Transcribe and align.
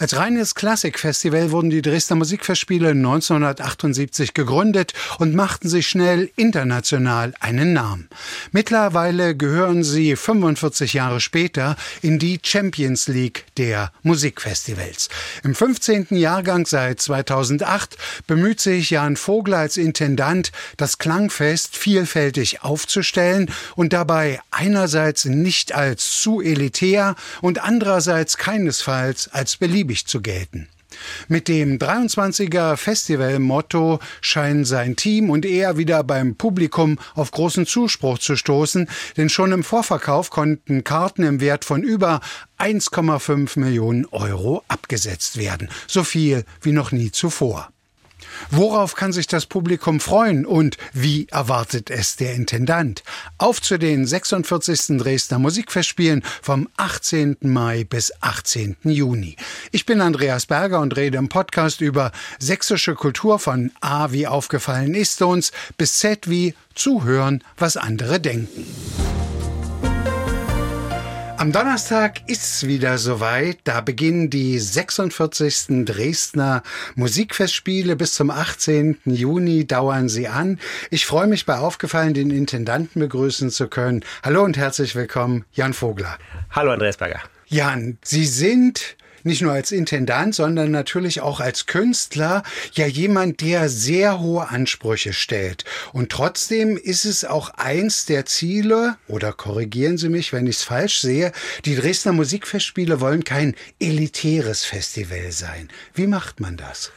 Als 0.00 0.16
reines 0.16 0.54
Klassikfestival 0.54 1.50
wurden 1.50 1.68
die 1.68 1.82
Dresdner 1.82 2.16
Musikfestspiele 2.16 2.88
1978 2.88 4.32
gegründet 4.32 4.94
und 5.18 5.34
machten 5.34 5.68
sich 5.68 5.88
schnell 5.88 6.30
international 6.36 7.34
einen 7.38 7.74
Namen. 7.74 8.08
Mittlerweile 8.50 9.36
gehören 9.36 9.84
sie 9.84 10.16
45 10.16 10.94
Jahre 10.94 11.20
später 11.20 11.76
in 12.00 12.18
die 12.18 12.38
Champions 12.42 13.08
League 13.08 13.44
der 13.58 13.92
Musikfestivals. 14.02 15.10
Im 15.44 15.54
15. 15.54 16.06
Jahrgang 16.12 16.64
seit 16.64 17.02
2008 17.02 17.98
bemüht 18.26 18.60
sich 18.60 18.88
Jan 18.88 19.18
Vogler 19.18 19.58
als 19.58 19.76
Intendant, 19.76 20.50
das 20.78 20.96
Klangfest 20.96 21.76
vielfältig 21.76 22.62
aufzustellen 22.62 23.50
und 23.76 23.92
dabei 23.92 24.40
einerseits 24.50 25.26
nicht 25.26 25.74
als 25.74 26.22
zu 26.22 26.40
elitär 26.40 27.16
und 27.42 27.62
andererseits 27.62 28.38
keinesfalls 28.38 29.28
als 29.28 29.58
beliebig 29.58 29.89
beliebig 29.90 30.06
zu 30.06 30.20
gelten. 30.20 30.68
Mit 31.28 31.46
dem 31.46 31.78
23er 31.78 32.76
Festivalmotto 32.76 34.00
scheinen 34.20 34.64
sein 34.64 34.96
Team 34.96 35.30
und 35.30 35.46
er 35.46 35.76
wieder 35.76 36.02
beim 36.02 36.34
Publikum 36.34 36.98
auf 37.14 37.30
großen 37.30 37.64
Zuspruch 37.64 38.18
zu 38.18 38.34
stoßen, 38.34 38.88
denn 39.16 39.28
schon 39.28 39.52
im 39.52 39.62
Vorverkauf 39.62 40.30
konnten 40.30 40.82
Karten 40.82 41.22
im 41.22 41.40
Wert 41.40 41.64
von 41.64 41.82
über 41.84 42.20
1,5 42.58 43.58
Millionen 43.60 44.04
Euro 44.06 44.64
abgesetzt 44.66 45.36
werden. 45.36 45.70
So 45.86 46.02
viel 46.02 46.44
wie 46.60 46.72
noch 46.72 46.90
nie 46.90 47.12
zuvor. 47.12 47.70
Worauf 48.50 48.94
kann 48.94 49.12
sich 49.12 49.26
das 49.26 49.46
Publikum 49.46 50.00
freuen 50.00 50.46
und 50.46 50.76
wie 50.92 51.26
erwartet 51.30 51.90
es 51.90 52.16
der 52.16 52.34
Intendant? 52.34 53.02
Auf 53.38 53.60
zu 53.60 53.78
den 53.78 54.06
46. 54.06 54.98
Dresdner 54.98 55.38
Musikfestspielen 55.38 56.22
vom 56.42 56.68
18. 56.76 57.36
Mai 57.42 57.84
bis 57.84 58.12
18. 58.20 58.76
Juni. 58.84 59.36
Ich 59.72 59.86
bin 59.86 60.00
Andreas 60.00 60.46
Berger 60.46 60.80
und 60.80 60.96
rede 60.96 61.18
im 61.18 61.28
Podcast 61.28 61.80
über 61.80 62.12
sächsische 62.38 62.94
Kultur 62.94 63.38
von 63.38 63.70
A 63.80 64.12
wie 64.12 64.26
aufgefallen 64.26 64.94
ist 64.94 65.22
uns 65.22 65.52
bis 65.76 65.98
Z 65.98 66.28
wie 66.28 66.54
zuhören, 66.74 67.44
was 67.58 67.76
andere 67.76 68.20
denken. 68.20 68.66
Am 71.40 71.52
Donnerstag 71.52 72.28
ist 72.28 72.42
es 72.44 72.66
wieder 72.66 72.98
soweit. 72.98 73.60
Da 73.64 73.80
beginnen 73.80 74.28
die 74.28 74.58
46. 74.58 75.86
Dresdner 75.86 76.62
Musikfestspiele. 76.96 77.96
Bis 77.96 78.12
zum 78.12 78.28
18. 78.28 78.98
Juni 79.06 79.66
dauern 79.66 80.10
sie 80.10 80.28
an. 80.28 80.60
Ich 80.90 81.06
freue 81.06 81.28
mich 81.28 81.46
bei 81.46 81.56
Aufgefallen, 81.56 82.12
den 82.12 82.30
Intendanten 82.30 83.00
begrüßen 83.00 83.48
zu 83.48 83.68
können. 83.68 84.04
Hallo 84.22 84.44
und 84.44 84.58
herzlich 84.58 84.94
willkommen, 84.94 85.46
Jan 85.52 85.72
Vogler. 85.72 86.18
Hallo, 86.50 86.72
Andreas 86.72 86.98
Berger. 86.98 87.22
Jan, 87.46 87.96
Sie 88.02 88.26
sind 88.26 88.98
nicht 89.24 89.42
nur 89.42 89.52
als 89.52 89.72
Intendant, 89.72 90.34
sondern 90.34 90.70
natürlich 90.70 91.20
auch 91.20 91.40
als 91.40 91.66
Künstler 91.66 92.42
ja 92.72 92.86
jemand, 92.86 93.40
der 93.40 93.68
sehr 93.68 94.20
hohe 94.20 94.48
Ansprüche 94.48 95.12
stellt. 95.12 95.64
Und 95.92 96.10
trotzdem 96.10 96.76
ist 96.76 97.04
es 97.04 97.24
auch 97.24 97.50
eins 97.50 98.06
der 98.06 98.26
Ziele, 98.26 98.96
oder 99.08 99.32
korrigieren 99.32 99.98
Sie 99.98 100.08
mich, 100.08 100.32
wenn 100.32 100.46
ich 100.46 100.56
es 100.56 100.62
falsch 100.62 101.00
sehe, 101.00 101.32
die 101.64 101.76
Dresdner 101.76 102.12
Musikfestspiele 102.12 103.00
wollen 103.00 103.24
kein 103.24 103.54
elitäres 103.78 104.64
Festival 104.64 105.32
sein. 105.32 105.68
Wie 105.94 106.06
macht 106.06 106.40
man 106.40 106.56
das? 106.56 106.92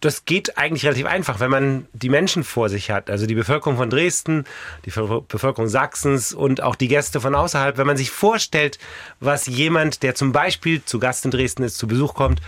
Das 0.00 0.24
geht 0.24 0.58
eigentlich 0.58 0.84
relativ 0.84 1.06
einfach, 1.06 1.40
wenn 1.40 1.50
man 1.50 1.86
die 1.92 2.08
Menschen 2.08 2.44
vor 2.44 2.68
sich 2.68 2.90
hat, 2.90 3.10
also 3.10 3.26
die 3.26 3.34
Bevölkerung 3.34 3.76
von 3.76 3.90
Dresden, 3.90 4.44
die 4.84 4.90
Bevölkerung 4.90 5.68
Sachsens 5.68 6.32
und 6.32 6.62
auch 6.62 6.76
die 6.76 6.88
Gäste 6.88 7.20
von 7.20 7.34
außerhalb, 7.34 7.78
wenn 7.78 7.86
man 7.86 7.96
sich 7.96 8.10
vorstellt, 8.10 8.78
was 9.20 9.46
jemand, 9.46 10.02
der 10.02 10.14
zum 10.14 10.32
Beispiel 10.32 10.84
zu 10.84 10.98
Gast 10.98 11.24
in 11.24 11.30
Dresden 11.30 11.64
ist, 11.64 11.78
zu 11.78 11.88
Besuch 11.88 12.14
kommt, 12.14 12.40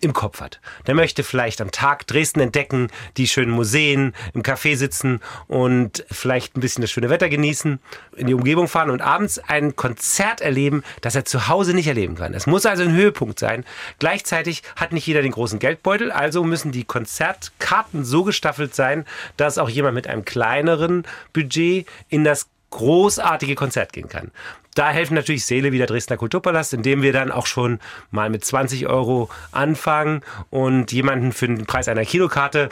im 0.00 0.12
Kopf 0.12 0.40
hat. 0.40 0.60
Der 0.86 0.94
möchte 0.94 1.22
vielleicht 1.22 1.60
am 1.60 1.70
Tag 1.70 2.06
Dresden 2.06 2.40
entdecken, 2.40 2.88
die 3.16 3.26
schönen 3.26 3.50
Museen, 3.50 4.14
im 4.34 4.42
Café 4.42 4.76
sitzen 4.76 5.20
und 5.48 6.04
vielleicht 6.10 6.56
ein 6.56 6.60
bisschen 6.60 6.82
das 6.82 6.90
schöne 6.90 7.08
Wetter 7.08 7.28
genießen, 7.28 7.78
in 8.16 8.26
die 8.26 8.34
Umgebung 8.34 8.68
fahren 8.68 8.90
und 8.90 9.00
abends 9.00 9.38
ein 9.38 9.74
Konzert 9.74 10.40
erleben, 10.40 10.82
das 11.00 11.14
er 11.14 11.24
zu 11.24 11.48
Hause 11.48 11.72
nicht 11.74 11.86
erleben 11.86 12.14
kann. 12.14 12.34
Es 12.34 12.46
muss 12.46 12.66
also 12.66 12.82
ein 12.82 12.92
Höhepunkt 12.92 13.38
sein. 13.38 13.64
Gleichzeitig 13.98 14.62
hat 14.76 14.92
nicht 14.92 15.06
jeder 15.06 15.22
den 15.22 15.32
großen 15.32 15.58
Geldbeutel, 15.58 16.12
also 16.12 16.44
müssen 16.44 16.72
die 16.72 16.84
Konzertkarten 16.84 18.04
so 18.04 18.24
gestaffelt 18.24 18.74
sein, 18.74 19.06
dass 19.36 19.58
auch 19.58 19.70
jemand 19.70 19.94
mit 19.94 20.06
einem 20.06 20.24
kleineren 20.24 21.04
Budget 21.32 21.86
in 22.08 22.24
das 22.24 22.48
großartige 22.70 23.54
Konzert 23.54 23.92
gehen 23.92 24.08
kann. 24.08 24.30
Da 24.76 24.90
helfen 24.90 25.14
natürlich 25.14 25.46
Seele 25.46 25.72
wie 25.72 25.78
der 25.78 25.86
Dresdner 25.86 26.18
Kulturpalast, 26.18 26.74
indem 26.74 27.00
wir 27.00 27.14
dann 27.14 27.32
auch 27.32 27.46
schon 27.46 27.80
mal 28.10 28.28
mit 28.28 28.44
20 28.44 28.86
Euro 28.86 29.30
anfangen 29.50 30.20
und 30.50 30.92
jemanden 30.92 31.32
für 31.32 31.46
den 31.46 31.64
Preis 31.64 31.88
einer 31.88 32.04
Kilokarte 32.04 32.68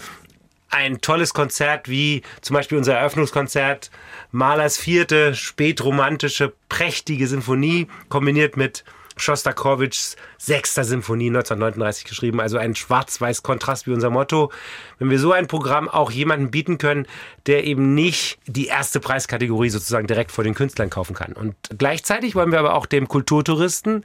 ein 0.69 1.01
tolles 1.01 1.33
Konzert 1.33 1.89
wie 1.89 2.21
zum 2.43 2.55
Beispiel 2.55 2.77
unser 2.77 2.97
Eröffnungskonzert 2.97 3.91
Malers 4.33 4.77
vierte 4.77 5.35
spätromantische 5.35 6.53
prächtige 6.69 7.27
Sinfonie 7.27 7.87
kombiniert 8.11 8.59
mit 8.59 8.85
Schostakowitschs 9.17 10.17
sechster 10.39 10.85
Symphonie 10.85 11.29
1939 11.29 12.05
geschrieben, 12.05 12.41
also 12.41 12.59
ein 12.59 12.75
schwarz-weiß 12.75 13.43
Kontrast 13.43 13.87
wie 13.87 13.93
unser 13.93 14.11
Motto. 14.11 14.53
Wenn 14.99 15.11
wir 15.11 15.19
so 15.19 15.33
ein 15.33 15.47
Programm 15.47 15.89
auch 15.89 16.11
jemanden 16.11 16.51
bieten 16.51 16.79
können, 16.79 17.07
der 17.47 17.65
eben 17.65 17.95
nicht 17.95 18.39
die 18.47 18.67
erste 18.67 19.01
Preiskategorie 19.01 19.71
sozusagen 19.71 20.07
direkt 20.07 20.33
vor 20.33 20.45
den 20.45 20.55
Künstlern 20.55 20.91
kaufen 20.91 21.15
kann. 21.15 21.33
Und 21.33 21.55
gleichzeitig 21.79 22.35
wollen 22.35 22.53
wir 22.53 22.59
aber 22.59 22.75
auch 22.75 22.87
dem 22.87 23.09
Kulturtouristen 23.09 24.05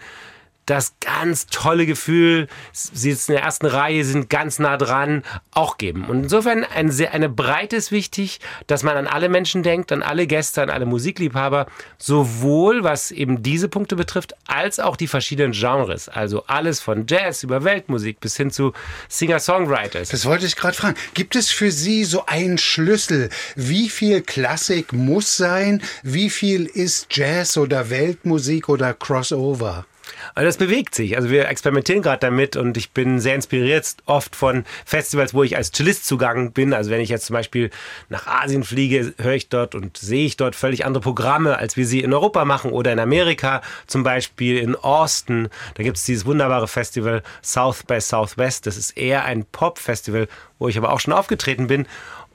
das 0.70 0.94
ganz 1.00 1.48
tolle 1.48 1.86
Gefühl, 1.86 2.48
sie 2.72 3.12
sitzen 3.12 3.32
in 3.32 3.38
der 3.38 3.46
ersten 3.46 3.66
Reihe, 3.66 4.04
sind 4.04 4.30
ganz 4.30 4.60
nah 4.60 4.78
dran, 4.78 5.24
auch 5.52 5.78
geben. 5.78 6.06
Und 6.06 6.24
insofern 6.24 6.64
ein 6.64 6.92
sehr, 6.92 7.14
eine 7.14 7.30
Breite 7.30 7.76
ist 7.76 7.92
wichtig, 7.92 8.40
dass 8.68 8.84
man 8.84 8.96
an 8.96 9.08
alle 9.08 9.30
Menschen 9.30 9.64
denkt, 9.64 9.92
an 9.92 10.04
alle 10.04 10.28
Gäste, 10.28 10.62
an 10.62 10.70
alle 10.70 10.86
Musikliebhaber, 10.86 11.66
sowohl 11.98 12.84
was 12.84 13.12
eben 13.12 13.42
diese 13.42 13.68
Punkte 13.68 13.96
betrifft, 13.96 14.36
als 14.48 14.80
auch 14.80 14.96
die 14.96 15.08
verschiedenen 15.08 15.54
Genres. 15.54 16.08
Also 16.08 16.44
alles 16.46 16.80
von 16.80 17.06
Jazz 17.08 17.44
über 17.44 17.64
Weltmusik 17.64 18.20
bis 18.20 18.38
hin 18.38 18.52
zu 18.52 18.74
Singer-Songwriters. 19.08 20.10
Das 20.10 20.26
wollte 20.26 20.46
ich 20.46 20.56
gerade 20.56 20.76
fragen. 20.76 20.96
Gibt 21.14 21.36
es 21.36 21.50
für 21.50 21.72
Sie 21.72 22.04
so 22.04 22.26
einen 22.28 22.58
Schlüssel? 22.58 23.30
Wie 23.56 23.90
viel 23.90 24.22
Klassik 24.22 24.94
muss 24.94 25.38
sein? 25.38 25.82
Wie 26.04 26.30
viel 26.30 26.66
ist 26.66 27.08
Jazz 27.12 27.58
oder 27.58 27.90
Weltmusik 27.90 28.70
oder 28.70 28.94
Crossover? 28.94 29.86
Also 30.36 30.46
das 30.48 30.58
bewegt 30.58 30.96
sich. 30.96 31.16
Also 31.16 31.30
wir 31.30 31.48
experimentieren 31.48 32.02
gerade 32.02 32.20
damit 32.20 32.56
und 32.56 32.78
ich 32.78 32.92
bin 32.92 33.20
sehr 33.20 33.36
inspiriert 33.36 33.98
oft 34.06 34.36
von 34.36 34.66
Festivals, 34.86 35.34
wo 35.34 35.44
ich 35.44 35.58
als 35.58 35.72
Cellist 35.72 36.06
zugangen 36.06 36.52
bin. 36.52 36.74
Also 36.74 36.92
wenn 36.92 37.02
ich 37.02 37.10
jetzt 37.10 37.26
zum 37.26 37.34
Beispiel 37.34 37.70
nach 38.10 38.28
Asien 38.28 38.64
fliege, 38.64 39.14
höre 39.18 39.34
ich 39.34 39.50
dort 39.50 39.76
und 39.76 39.98
sehe 39.98 40.26
ich 40.26 40.38
dort 40.38 40.56
völlig 40.56 40.86
andere 40.86 41.02
Programme, 41.02 41.58
als 41.58 41.78
wir 41.78 41.86
sie 41.86 42.02
in 42.02 42.14
Europa 42.14 42.46
machen 42.46 42.72
oder 42.72 42.92
in 42.92 43.00
Amerika, 43.00 43.62
zum 43.88 44.04
Beispiel 44.04 44.58
in 44.58 44.76
Austin. 44.76 45.50
Da 45.76 45.84
gibt 45.84 45.98
es 45.98 46.04
dieses 46.04 46.26
wunderbare 46.26 46.68
Festival 46.68 47.24
South 47.44 47.84
by 47.84 48.00
Southwest. 48.02 48.68
Das 48.68 48.78
ist 48.78 48.98
eher 48.98 49.26
ein 49.26 49.46
Pop-Festival, 49.46 50.28
wo 50.58 50.68
ich 50.68 50.78
aber 50.78 50.92
auch 50.94 51.00
schon 51.00 51.14
aufgetreten 51.14 51.68
bin. 51.68 51.88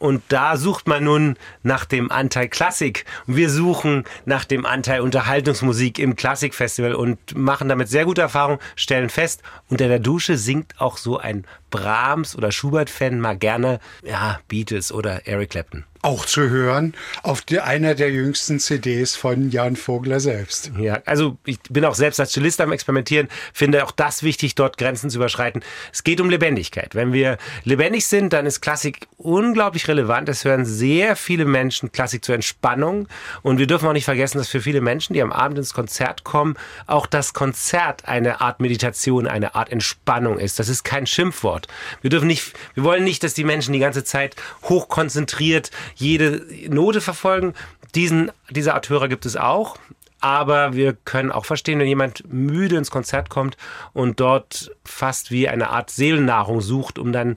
Und 0.05 0.23
da 0.29 0.59
sucht 0.59 0.87
man 0.87 1.03
nun 1.03 1.39
nach 1.63 1.87
dem 1.87 2.13
Anteil 2.13 2.49
Klassik. 2.49 3.07
Wir 3.27 3.49
suchen 3.49 4.05
nach 4.27 4.45
dem 4.45 4.67
Anteil 4.67 5.01
Unterhaltungsmusik 5.01 5.99
im 5.99 6.15
Klassikfestival 6.15 6.95
und 6.95 7.35
machen 7.35 7.71
damit 7.71 7.89
sehr 7.89 8.05
gute 8.05 8.21
Erfahrungen, 8.21 8.59
stellen 8.77 9.09
fest, 9.09 9.43
unter 9.71 9.89
der 9.89 10.01
Dusche 10.01 10.37
singt 10.37 10.79
auch 10.79 10.99
so 10.99 11.17
ein 11.17 11.47
Brahms- 11.75 12.37
oder 12.37 12.53
Schubert-Fan 12.53 13.19
mal 13.19 13.37
gerne, 13.37 13.81
ja, 14.05 14.39
Beatles 14.47 14.93
oder 14.93 15.27
Eric 15.27 15.51
Clapton 15.51 15.85
auch 16.05 16.27
zu 16.27 16.51
hören 16.51 16.93
auf 17.23 17.41
die, 17.41 17.61
einer 17.61 17.95
der 17.95 18.11
jüngsten 18.11 18.61
CDs 18.61 19.17
von 19.17 19.51
Jan 19.51 19.75
Vogler 19.75 20.21
selbst. 20.21 20.71
Ja, 20.79 21.01
also 21.07 21.39
ich 21.47 21.59
bin 21.71 21.85
auch 21.87 21.95
selbst 21.95 22.21
als 22.21 22.33
Cellist 22.33 22.61
am 22.61 22.73
Experimentieren, 22.73 23.29
finde 23.55 23.83
auch 23.85 23.91
das 23.91 24.23
wichtig, 24.23 24.55
dort 24.55 24.77
Grenzen 24.77 25.09
zu 25.09 25.17
überschreiten. 25.17 25.63
Es 25.93 26.05
geht 26.05 26.21
um 26.21 26.29
Lebendigkeit. 26.29 26.95
Wenn 26.95 27.15
wir 27.15 27.39
lebendig 27.65 28.07
sind, 28.07 28.35
dann 28.35 28.45
ist 28.45 28.61
Klassik 28.61 29.09
unglaublich 29.17 29.89
relevant. 29.89 30.29
Es 30.29 30.45
hören 30.45 30.67
sehr 30.67 31.17
viele 31.17 31.47
Menschen 31.47 31.91
Klassik 31.91 32.23
zur 32.23 32.35
Entspannung 32.35 33.09
und 33.41 33.59
wir 33.59 33.67
dürfen 33.67 33.89
auch 33.89 33.95
nicht 33.95 34.05
vergessen, 34.05 34.37
dass 34.37 34.49
für 34.49 34.61
viele 34.61 34.83
Menschen, 34.83 35.15
die 35.15 35.23
am 35.23 35.33
Abend 35.33 35.57
ins 35.57 35.73
Konzert 35.73 36.23
kommen, 36.23 36.57
auch 36.87 37.07
das 37.07 37.33
Konzert 37.33 38.07
eine 38.07 38.43
Art 38.43 38.61
Meditation, 38.61 39.27
eine 39.27 39.55
Art 39.55 39.73
Entspannung 39.73 40.39
ist. 40.39 40.59
Das 40.59 40.69
ist 40.69 40.85
kein 40.85 41.07
Schimpfwort. 41.07 41.64
Wir 42.01 42.11
dürfen 42.11 42.27
nicht, 42.27 42.53
wir 42.75 42.85
wollen 42.85 43.05
nicht, 43.05 43.23
dass 43.23 43.35
die 43.35 43.45
Menschen 43.45 43.73
die 43.73 43.79
ganze 43.79 44.05
Zeit 44.05 44.37
hochkonzentriert 44.65 45.71
jede 45.95 46.45
Note 46.69 47.01
verfolgen. 47.01 47.55
Diesen, 47.95 48.31
diese 48.51 48.75
Art 48.75 48.89
Hörer 48.89 49.09
gibt 49.09 49.27
es 49.27 49.37
auch. 49.37 49.77
Aber 50.21 50.73
wir 50.73 50.95
können 51.05 51.31
auch 51.31 51.45
verstehen, 51.45 51.79
wenn 51.79 51.87
jemand 51.87 52.25
müde 52.33 52.77
ins 52.77 52.91
Konzert 52.91 53.29
kommt 53.29 53.59
und 53.93 54.21
dort 54.21 54.71
fast 54.83 55.31
wie 55.31 55.51
eine 55.51 55.69
Art 55.69 55.91
Seelennahrung 55.91 56.63
sucht, 56.63 56.99
um 56.99 57.13
dann 57.13 57.37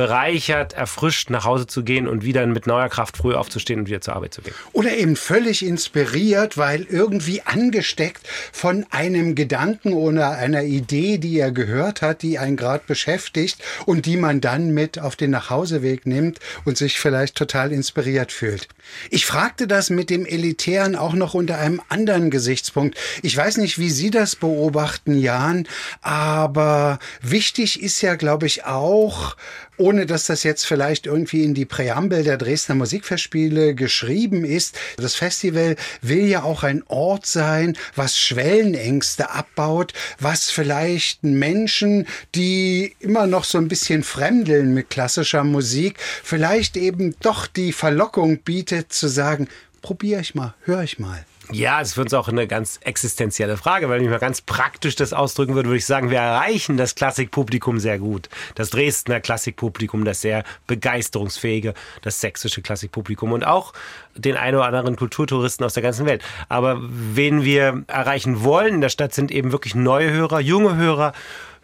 bereichert, 0.00 0.72
erfrischt 0.72 1.28
nach 1.28 1.44
Hause 1.44 1.66
zu 1.66 1.84
gehen 1.84 2.08
und 2.08 2.24
wieder 2.24 2.46
mit 2.46 2.66
neuer 2.66 2.88
Kraft 2.88 3.18
früh 3.18 3.34
aufzustehen 3.34 3.80
und 3.80 3.86
wieder 3.86 4.00
zur 4.00 4.16
Arbeit 4.16 4.32
zu 4.32 4.40
gehen. 4.40 4.54
Oder 4.72 4.96
eben 4.96 5.14
völlig 5.14 5.62
inspiriert, 5.62 6.56
weil 6.56 6.86
irgendwie 6.88 7.42
angesteckt 7.42 8.26
von 8.50 8.86
einem 8.88 9.34
Gedanken 9.34 9.92
oder 9.92 10.30
einer 10.30 10.62
Idee, 10.62 11.18
die 11.18 11.38
er 11.38 11.52
gehört 11.52 12.00
hat, 12.00 12.22
die 12.22 12.38
einen 12.38 12.56
gerade 12.56 12.82
beschäftigt 12.86 13.62
und 13.84 14.06
die 14.06 14.16
man 14.16 14.40
dann 14.40 14.70
mit 14.70 14.98
auf 14.98 15.16
den 15.16 15.32
Nachhauseweg 15.32 16.06
nimmt 16.06 16.38
und 16.64 16.78
sich 16.78 16.98
vielleicht 16.98 17.34
total 17.34 17.70
inspiriert 17.70 18.32
fühlt. 18.32 18.68
Ich 19.10 19.26
fragte 19.26 19.66
das 19.66 19.90
mit 19.90 20.08
dem 20.08 20.24
Elitären 20.24 20.96
auch 20.96 21.12
noch 21.12 21.34
unter 21.34 21.58
einem 21.58 21.82
anderen 21.90 22.30
Gesichtspunkt. 22.30 22.96
Ich 23.20 23.36
weiß 23.36 23.58
nicht, 23.58 23.78
wie 23.78 23.90
Sie 23.90 24.10
das 24.10 24.34
beobachten, 24.34 25.18
Jan, 25.18 25.68
aber 26.00 26.98
wichtig 27.20 27.82
ist 27.82 28.00
ja, 28.00 28.14
glaube 28.14 28.46
ich, 28.46 28.64
auch, 28.64 29.36
ohne 29.80 30.04
dass 30.04 30.26
das 30.26 30.42
jetzt 30.42 30.66
vielleicht 30.66 31.06
irgendwie 31.06 31.42
in 31.42 31.54
die 31.54 31.64
Präambel 31.64 32.22
der 32.22 32.36
Dresdner 32.36 32.74
Musikfestspiele 32.74 33.74
geschrieben 33.74 34.44
ist. 34.44 34.78
Das 34.98 35.14
Festival 35.14 35.76
will 36.02 36.26
ja 36.26 36.42
auch 36.42 36.62
ein 36.62 36.82
Ort 36.86 37.24
sein, 37.24 37.76
was 37.96 38.18
Schwellenängste 38.18 39.30
abbaut, 39.30 39.94
was 40.18 40.50
vielleicht 40.50 41.24
Menschen, 41.24 42.06
die 42.34 42.94
immer 43.00 43.26
noch 43.26 43.44
so 43.44 43.56
ein 43.56 43.68
bisschen 43.68 44.02
fremdeln 44.02 44.74
mit 44.74 44.90
klassischer 44.90 45.44
Musik, 45.44 45.98
vielleicht 46.22 46.76
eben 46.76 47.16
doch 47.20 47.46
die 47.46 47.72
Verlockung 47.72 48.38
bietet 48.38 48.92
zu 48.92 49.08
sagen, 49.08 49.48
probier 49.80 50.20
ich 50.20 50.34
mal, 50.34 50.54
hör 50.64 50.82
ich 50.82 50.98
mal. 50.98 51.24
Ja, 51.52 51.80
es 51.80 51.88
ist 51.88 51.94
für 51.94 52.02
uns 52.02 52.14
auch 52.14 52.28
eine 52.28 52.46
ganz 52.46 52.78
existenzielle 52.82 53.56
Frage, 53.56 53.88
weil 53.88 53.98
wenn 53.98 54.04
ich 54.04 54.10
mal 54.10 54.18
ganz 54.18 54.40
praktisch 54.40 54.94
das 54.94 55.12
ausdrücken 55.12 55.54
würde, 55.54 55.68
würde 55.68 55.78
ich 55.78 55.86
sagen, 55.86 56.10
wir 56.10 56.18
erreichen 56.18 56.76
das 56.76 56.94
Klassikpublikum 56.94 57.80
sehr 57.80 57.98
gut. 57.98 58.28
Das 58.54 58.70
Dresdner 58.70 59.20
Klassikpublikum, 59.20 60.04
das 60.04 60.20
sehr 60.20 60.44
begeisterungsfähige, 60.68 61.74
das 62.02 62.20
sächsische 62.20 62.62
Klassikpublikum 62.62 63.32
und 63.32 63.44
auch 63.44 63.72
den 64.14 64.36
ein 64.36 64.54
oder 64.54 64.66
anderen 64.66 64.96
Kulturtouristen 64.96 65.66
aus 65.66 65.74
der 65.74 65.82
ganzen 65.82 66.06
Welt. 66.06 66.22
Aber 66.48 66.78
wen 66.80 67.44
wir 67.44 67.82
erreichen 67.88 68.44
wollen 68.44 68.74
in 68.74 68.80
der 68.80 68.88
Stadt 68.88 69.12
sind 69.12 69.32
eben 69.32 69.50
wirklich 69.50 69.74
neue 69.74 70.10
Hörer, 70.10 70.40
junge 70.40 70.76
Hörer, 70.76 71.12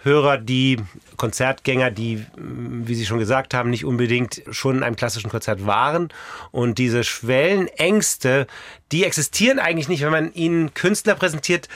Hörer, 0.07 0.39
die 0.39 0.79
Konzertgänger, 1.17 1.91
die, 1.91 2.25
wie 2.37 2.95
Sie 2.95 3.05
schon 3.05 3.19
gesagt 3.19 3.53
haben, 3.53 3.69
nicht 3.69 3.85
unbedingt 3.85 4.43
schon 4.51 4.79
in 4.79 4.83
einem 4.83 4.97
klassischen 4.97 5.29
Konzert 5.29 5.67
waren. 5.67 6.09
Und 6.53 6.79
diese 6.79 7.05
Schwellenängste, 7.05 8.47
die 8.93 9.05
existieren 9.05 9.59
eigentlich 9.59 9.89
nicht, 9.89 10.03
wenn 10.03 10.13
man 10.13 10.33
ihnen 10.33 10.73
Künstler 10.73 11.17
präsentiert, 11.17 11.69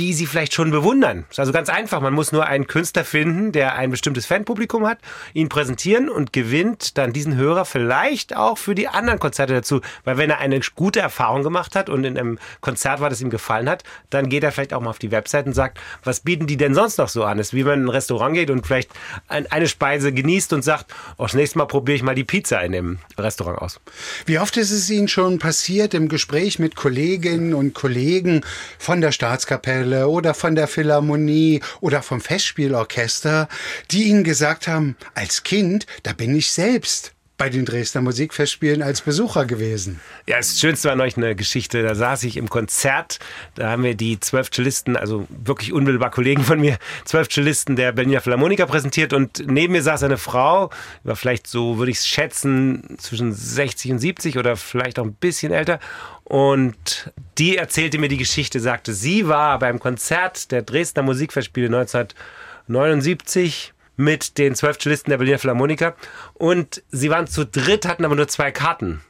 die 0.00 0.14
sie 0.14 0.24
vielleicht 0.24 0.54
schon 0.54 0.70
bewundern. 0.70 1.24
Das 1.28 1.34
ist 1.34 1.38
also 1.40 1.52
ganz 1.52 1.68
einfach. 1.68 2.00
Man 2.00 2.14
muss 2.14 2.32
nur 2.32 2.46
einen 2.46 2.66
Künstler 2.66 3.04
finden, 3.04 3.52
der 3.52 3.74
ein 3.74 3.90
bestimmtes 3.90 4.24
Fanpublikum 4.24 4.86
hat, 4.86 4.98
ihn 5.34 5.50
präsentieren 5.50 6.08
und 6.08 6.32
gewinnt 6.32 6.96
dann 6.96 7.12
diesen 7.12 7.36
Hörer 7.36 7.66
vielleicht 7.66 8.34
auch 8.34 8.56
für 8.56 8.74
die 8.74 8.88
anderen 8.88 9.18
Konzerte 9.18 9.52
dazu. 9.52 9.82
Weil 10.04 10.16
wenn 10.16 10.30
er 10.30 10.38
eine 10.38 10.58
gute 10.74 11.00
Erfahrung 11.00 11.42
gemacht 11.42 11.76
hat 11.76 11.90
und 11.90 12.04
in 12.04 12.16
einem 12.16 12.38
Konzert 12.62 13.00
war, 13.00 13.10
das 13.10 13.20
ihm 13.20 13.28
gefallen 13.28 13.68
hat, 13.68 13.84
dann 14.08 14.30
geht 14.30 14.42
er 14.42 14.52
vielleicht 14.52 14.72
auch 14.72 14.80
mal 14.80 14.88
auf 14.88 14.98
die 14.98 15.10
Website 15.10 15.44
und 15.44 15.52
sagt, 15.52 15.78
was 16.02 16.20
bieten 16.20 16.46
die 16.46 16.56
denn 16.56 16.74
sonst 16.74 16.96
noch 16.96 17.10
so 17.10 17.24
an? 17.24 17.36
Das 17.36 17.48
ist 17.48 17.54
wie 17.54 17.66
wenn 17.66 17.72
man 17.72 17.80
in 17.80 17.86
ein 17.86 17.90
Restaurant 17.90 18.34
geht 18.34 18.50
und 18.50 18.66
vielleicht 18.66 18.90
eine 19.28 19.68
Speise 19.68 20.12
genießt 20.14 20.54
und 20.54 20.62
sagt, 20.62 20.86
oh, 21.18 21.24
das 21.24 21.34
nächste 21.34 21.58
Mal 21.58 21.66
probiere 21.66 21.96
ich 21.96 22.02
mal 22.02 22.14
die 22.14 22.24
Pizza 22.24 22.62
in 22.62 22.72
dem 22.72 22.98
Restaurant 23.18 23.58
aus. 23.58 23.80
Wie 24.24 24.38
oft 24.38 24.56
ist 24.56 24.70
es 24.70 24.88
Ihnen 24.88 25.08
schon 25.08 25.38
passiert 25.38 25.92
im 25.92 26.08
Gespräch 26.08 26.58
mit 26.58 26.74
Kolleginnen 26.74 27.52
und 27.52 27.74
Kollegen 27.74 28.40
von 28.78 29.02
der 29.02 29.12
Staatskapelle, 29.12 29.89
Kapelle 29.90 30.08
oder 30.08 30.34
von 30.34 30.54
der 30.54 30.68
Philharmonie 30.68 31.60
oder 31.80 32.02
vom 32.02 32.20
Festspielorchester, 32.20 33.48
die 33.90 34.04
ihnen 34.04 34.24
gesagt 34.24 34.68
haben, 34.68 34.96
als 35.14 35.42
Kind, 35.42 35.86
da 36.02 36.12
bin 36.12 36.34
ich 36.34 36.50
selbst 36.52 37.12
bei 37.40 37.48
den 37.48 37.64
Dresdner 37.64 38.02
Musikfestspielen 38.02 38.82
als 38.82 39.00
Besucher 39.00 39.46
gewesen. 39.46 39.98
Ja, 40.26 40.36
das 40.36 40.60
Schönste 40.60 40.90
war 40.90 40.96
neulich 40.96 41.16
eine 41.16 41.34
Geschichte. 41.34 41.82
Da 41.82 41.94
saß 41.94 42.24
ich 42.24 42.36
im 42.36 42.50
Konzert. 42.50 43.18
Da 43.54 43.70
haben 43.70 43.82
wir 43.82 43.94
die 43.94 44.20
zwölf 44.20 44.50
Cellisten, 44.50 44.94
also 44.94 45.26
wirklich 45.30 45.72
unmittelbar 45.72 46.10
Kollegen 46.10 46.44
von 46.44 46.60
mir, 46.60 46.76
zwölf 47.06 47.30
Cellisten 47.30 47.76
der 47.76 47.92
Berliner 47.92 48.20
Philharmoniker 48.20 48.66
präsentiert. 48.66 49.14
Und 49.14 49.42
neben 49.46 49.72
mir 49.72 49.82
saß 49.82 50.02
eine 50.02 50.18
Frau, 50.18 50.68
war 51.02 51.16
vielleicht 51.16 51.46
so, 51.46 51.78
würde 51.78 51.90
ich 51.90 51.96
es 51.96 52.06
schätzen, 52.06 52.98
zwischen 52.98 53.32
60 53.32 53.92
und 53.92 54.00
70 54.00 54.36
oder 54.36 54.56
vielleicht 54.56 54.98
auch 54.98 55.04
ein 55.04 55.14
bisschen 55.14 55.50
älter. 55.50 55.80
Und 56.24 57.10
die 57.38 57.56
erzählte 57.56 57.96
mir 57.96 58.08
die 58.08 58.18
Geschichte, 58.18 58.60
sagte, 58.60 58.92
sie 58.92 59.28
war 59.28 59.58
beim 59.58 59.78
Konzert 59.78 60.52
der 60.52 60.60
Dresdner 60.60 61.04
Musikfestspiele 61.04 61.68
1979 61.68 63.72
mit 64.00 64.38
den 64.38 64.54
zwölf 64.54 64.78
Cellisten 64.78 65.10
der 65.10 65.18
Berliner 65.18 65.38
Philharmoniker. 65.38 65.94
Und 66.34 66.82
sie 66.90 67.10
waren 67.10 67.26
zu 67.26 67.44
dritt, 67.46 67.86
hatten 67.86 68.04
aber 68.04 68.16
nur 68.16 68.28
zwei 68.28 68.50
Karten. 68.50 69.02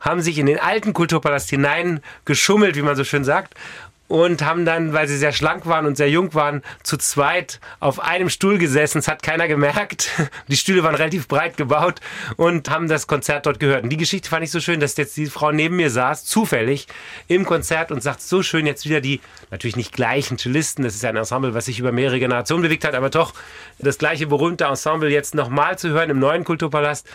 Haben 0.00 0.22
sich 0.22 0.38
in 0.38 0.46
den 0.46 0.58
alten 0.58 0.92
Kulturpalast 0.92 1.50
hineingeschummelt, 1.50 2.76
wie 2.76 2.82
man 2.82 2.96
so 2.96 3.04
schön 3.04 3.24
sagt, 3.24 3.54
und 4.08 4.42
haben 4.42 4.64
dann, 4.64 4.94
weil 4.94 5.06
sie 5.06 5.18
sehr 5.18 5.32
schlank 5.32 5.66
waren 5.66 5.86
und 5.86 5.96
sehr 5.96 6.10
jung 6.10 6.34
waren, 6.34 6.62
zu 6.82 6.96
zweit 6.96 7.60
auf 7.78 8.00
einem 8.00 8.30
Stuhl 8.30 8.58
gesessen. 8.58 8.98
Es 8.98 9.08
hat 9.08 9.22
keiner 9.22 9.46
gemerkt. 9.46 10.10
Die 10.48 10.56
Stühle 10.56 10.82
waren 10.82 10.94
relativ 10.94 11.28
breit 11.28 11.56
gebaut 11.56 12.00
und 12.36 12.70
haben 12.70 12.88
das 12.88 13.06
Konzert 13.06 13.46
dort 13.46 13.60
gehört. 13.60 13.84
Und 13.84 13.90
die 13.90 13.96
Geschichte 13.96 14.28
fand 14.30 14.44
ich 14.44 14.50
so 14.50 14.60
schön, 14.60 14.80
dass 14.80 14.96
jetzt 14.96 15.16
die 15.16 15.26
Frau 15.26 15.52
neben 15.52 15.76
mir 15.76 15.90
saß, 15.90 16.24
zufällig 16.24 16.86
im 17.26 17.44
Konzert 17.44 17.92
und 17.92 18.02
sagt, 18.02 18.22
so 18.22 18.42
schön 18.42 18.66
jetzt 18.66 18.86
wieder 18.86 19.00
die, 19.00 19.20
natürlich 19.50 19.76
nicht 19.76 19.92
gleichen 19.92 20.38
Cellisten, 20.38 20.84
das 20.84 20.94
ist 20.94 21.04
ein 21.04 21.16
Ensemble, 21.16 21.54
was 21.54 21.66
sich 21.66 21.78
über 21.78 21.92
mehrere 21.92 22.18
Generationen 22.18 22.62
bewegt 22.62 22.84
hat, 22.84 22.94
aber 22.94 23.10
doch 23.10 23.34
das 23.78 23.98
gleiche 23.98 24.26
berühmte 24.26 24.64
Ensemble 24.64 25.10
jetzt 25.10 25.34
nochmal 25.34 25.78
zu 25.78 25.90
hören 25.90 26.10
im 26.10 26.18
neuen 26.18 26.44
Kulturpalast. 26.44 27.06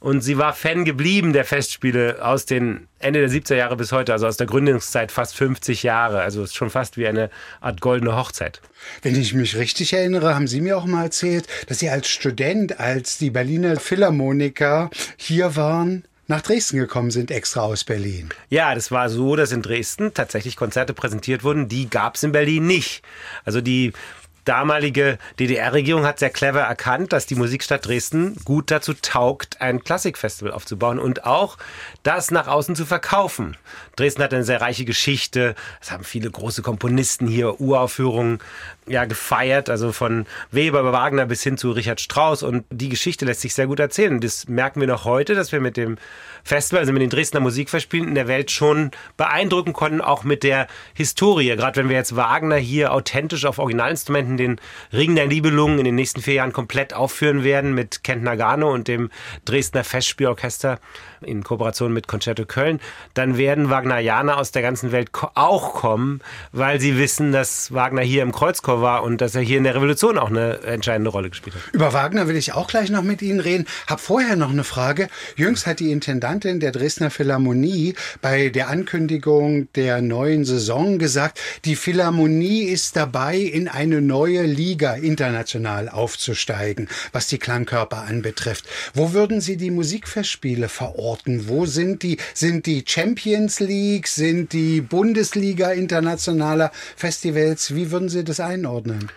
Und 0.00 0.22
sie 0.22 0.38
war 0.38 0.54
Fan 0.54 0.86
geblieben 0.86 1.34
der 1.34 1.44
Festspiele 1.44 2.24
aus 2.24 2.46
den 2.46 2.88
Ende 2.98 3.20
der 3.20 3.28
70er 3.28 3.54
Jahre 3.54 3.76
bis 3.76 3.92
heute, 3.92 4.12
also 4.12 4.26
aus 4.26 4.38
der 4.38 4.46
Gründungszeit 4.46 5.12
fast 5.12 5.36
50 5.36 5.82
Jahre. 5.82 6.22
Also 6.22 6.39
ist 6.44 6.56
schon 6.56 6.70
fast 6.70 6.96
wie 6.96 7.06
eine 7.06 7.30
Art 7.60 7.80
goldene 7.80 8.16
Hochzeit. 8.16 8.60
Wenn 9.02 9.20
ich 9.20 9.34
mich 9.34 9.56
richtig 9.56 9.92
erinnere, 9.92 10.34
haben 10.34 10.48
Sie 10.48 10.60
mir 10.60 10.76
auch 10.76 10.86
mal 10.86 11.04
erzählt, 11.04 11.46
dass 11.68 11.78
Sie 11.78 11.90
als 11.90 12.08
Student, 12.08 12.80
als 12.80 13.18
die 13.18 13.30
Berliner 13.30 13.78
Philharmoniker 13.78 14.90
hier 15.16 15.56
waren, 15.56 16.04
nach 16.30 16.40
Dresden 16.40 16.78
gekommen 16.78 17.10
sind, 17.10 17.30
extra 17.30 17.62
aus 17.62 17.84
Berlin. 17.84 18.30
Ja, 18.48 18.74
das 18.74 18.90
war 18.90 19.10
so, 19.10 19.36
dass 19.36 19.52
in 19.52 19.62
Dresden 19.62 20.14
tatsächlich 20.14 20.56
Konzerte 20.56 20.94
präsentiert 20.94 21.42
wurden, 21.44 21.68
die 21.68 21.90
gab 21.90 22.14
es 22.14 22.22
in 22.22 22.32
Berlin 22.32 22.66
nicht. 22.66 23.02
Also 23.44 23.60
die 23.60 23.92
damalige 24.50 25.18
DDR-Regierung 25.38 26.04
hat 26.04 26.18
sehr 26.18 26.28
clever 26.28 26.62
erkannt, 26.62 27.12
dass 27.12 27.24
die 27.24 27.36
Musikstadt 27.36 27.86
Dresden 27.86 28.34
gut 28.44 28.72
dazu 28.72 28.94
taugt, 28.94 29.60
ein 29.60 29.84
Klassikfestival 29.84 30.50
aufzubauen 30.52 30.98
und 30.98 31.24
auch 31.24 31.56
das 32.02 32.32
nach 32.32 32.48
außen 32.48 32.74
zu 32.74 32.84
verkaufen. 32.84 33.56
Dresden 33.94 34.24
hat 34.24 34.34
eine 34.34 34.42
sehr 34.42 34.60
reiche 34.60 34.84
Geschichte. 34.84 35.54
Es 35.80 35.92
haben 35.92 36.02
viele 36.02 36.28
große 36.28 36.62
Komponisten 36.62 37.28
hier 37.28 37.60
Uraufführungen 37.60 38.40
ja, 38.90 39.04
gefeiert, 39.04 39.70
also 39.70 39.92
von 39.92 40.26
Weber 40.50 40.80
über 40.80 40.92
Wagner 40.92 41.24
bis 41.24 41.42
hin 41.42 41.56
zu 41.56 41.70
Richard 41.70 42.00
Strauss. 42.00 42.42
Und 42.42 42.64
die 42.70 42.88
Geschichte 42.88 43.24
lässt 43.24 43.40
sich 43.40 43.54
sehr 43.54 43.68
gut 43.68 43.78
erzählen. 43.78 44.20
Das 44.20 44.48
merken 44.48 44.80
wir 44.80 44.88
noch 44.88 45.04
heute, 45.04 45.34
dass 45.34 45.52
wir 45.52 45.60
mit 45.60 45.76
dem 45.76 45.96
Festival, 46.42 46.80
also 46.80 46.92
mit 46.92 47.02
den 47.02 47.10
Dresdner 47.10 47.40
Musikverspielen 47.40 48.08
in 48.08 48.14
der 48.14 48.26
Welt 48.26 48.50
schon 48.50 48.90
beeindrucken 49.16 49.72
konnten, 49.72 50.00
auch 50.00 50.24
mit 50.24 50.42
der 50.42 50.66
Historie. 50.94 51.54
Gerade 51.54 51.80
wenn 51.80 51.88
wir 51.88 51.96
jetzt 51.96 52.16
Wagner 52.16 52.56
hier 52.56 52.92
authentisch 52.92 53.44
auf 53.44 53.58
Originalinstrumenten 53.58 54.36
den 54.36 54.60
Ring 54.92 55.14
der 55.14 55.26
Nibelungen 55.26 55.78
in 55.78 55.84
den 55.84 55.94
nächsten 55.94 56.20
vier 56.20 56.34
Jahren 56.34 56.52
komplett 56.52 56.92
aufführen 56.92 57.44
werden 57.44 57.74
mit 57.74 58.02
Kent 58.02 58.24
Nagano 58.24 58.72
und 58.72 58.88
dem 58.88 59.10
Dresdner 59.44 59.84
Festspielorchester 59.84 60.80
in 61.22 61.44
Kooperation 61.44 61.92
mit 61.92 62.08
Concerto 62.08 62.44
Köln, 62.44 62.80
dann 63.14 63.36
werden 63.36 63.70
Wagnerianer 63.70 64.38
aus 64.38 64.52
der 64.52 64.62
ganzen 64.62 64.92
Welt 64.92 65.10
auch 65.34 65.74
kommen, 65.74 66.20
weil 66.52 66.80
sie 66.80 66.98
wissen, 66.98 67.32
dass 67.32 67.72
Wagner 67.72 68.02
hier 68.02 68.22
im 68.22 68.32
Kreuzchor 68.32 68.79
war 68.80 69.02
und 69.02 69.20
dass 69.20 69.34
er 69.34 69.42
hier 69.42 69.58
in 69.58 69.64
der 69.64 69.74
Revolution 69.74 70.18
auch 70.18 70.30
eine 70.30 70.62
entscheidende 70.62 71.10
Rolle 71.10 71.30
gespielt 71.30 71.56
hat. 71.56 71.62
Über 71.72 71.92
Wagner 71.92 72.28
will 72.28 72.36
ich 72.36 72.52
auch 72.52 72.68
gleich 72.68 72.90
noch 72.90 73.02
mit 73.02 73.22
Ihnen 73.22 73.40
reden. 73.40 73.66
Hab 73.86 74.00
vorher 74.00 74.36
noch 74.36 74.50
eine 74.50 74.64
Frage. 74.64 75.08
Jüngst 75.36 75.66
hat 75.66 75.80
die 75.80 75.92
Intendantin 75.92 76.60
der 76.60 76.72
Dresdner 76.72 77.10
Philharmonie 77.10 77.94
bei 78.20 78.48
der 78.48 78.68
Ankündigung 78.68 79.68
der 79.74 80.00
neuen 80.00 80.44
Saison 80.44 80.98
gesagt, 80.98 81.40
die 81.64 81.76
Philharmonie 81.76 82.62
ist 82.62 82.96
dabei, 82.96 83.36
in 83.36 83.68
eine 83.68 84.00
neue 84.00 84.42
Liga 84.42 84.94
international 84.94 85.88
aufzusteigen, 85.88 86.88
was 87.12 87.26
die 87.26 87.38
Klangkörper 87.38 87.98
anbetrifft. 87.98 88.66
Wo 88.94 89.12
würden 89.12 89.40
Sie 89.40 89.56
die 89.56 89.70
Musikfestspiele 89.70 90.68
verorten? 90.68 91.48
Wo 91.48 91.66
sind 91.66 92.02
die? 92.02 92.18
Sind 92.34 92.66
die 92.66 92.84
Champions 92.86 93.60
League? 93.60 94.08
Sind 94.08 94.52
die 94.52 94.80
Bundesliga 94.80 95.70
internationaler 95.70 96.72
Festivals? 96.96 97.74
Wie 97.74 97.90
würden 97.90 98.08
Sie 98.08 98.24
das 98.24 98.40
einordnen? 98.60 99.10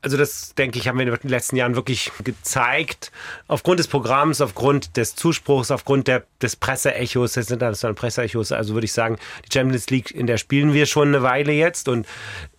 Also 0.00 0.16
das, 0.16 0.54
denke 0.54 0.78
ich, 0.78 0.86
haben 0.86 0.96
wir 0.98 1.08
in 1.08 1.12
den 1.12 1.28
letzten 1.28 1.56
Jahren 1.56 1.74
wirklich 1.74 2.12
gezeigt. 2.22 3.10
Aufgrund 3.48 3.80
des 3.80 3.88
Programms, 3.88 4.40
aufgrund 4.40 4.96
des 4.96 5.16
Zuspruchs, 5.16 5.72
aufgrund 5.72 6.06
der, 6.06 6.22
des 6.40 6.54
Presseechos, 6.54 7.32
des 7.32 7.50
internationalen 7.50 7.96
Presseechos. 7.96 8.52
Also 8.52 8.74
würde 8.74 8.84
ich 8.84 8.92
sagen, 8.92 9.18
die 9.44 9.52
Champions 9.52 9.90
League, 9.90 10.12
in 10.12 10.28
der 10.28 10.38
spielen 10.38 10.72
wir 10.72 10.86
schon 10.86 11.08
eine 11.08 11.24
Weile 11.24 11.52
jetzt. 11.52 11.88
Und 11.88 12.06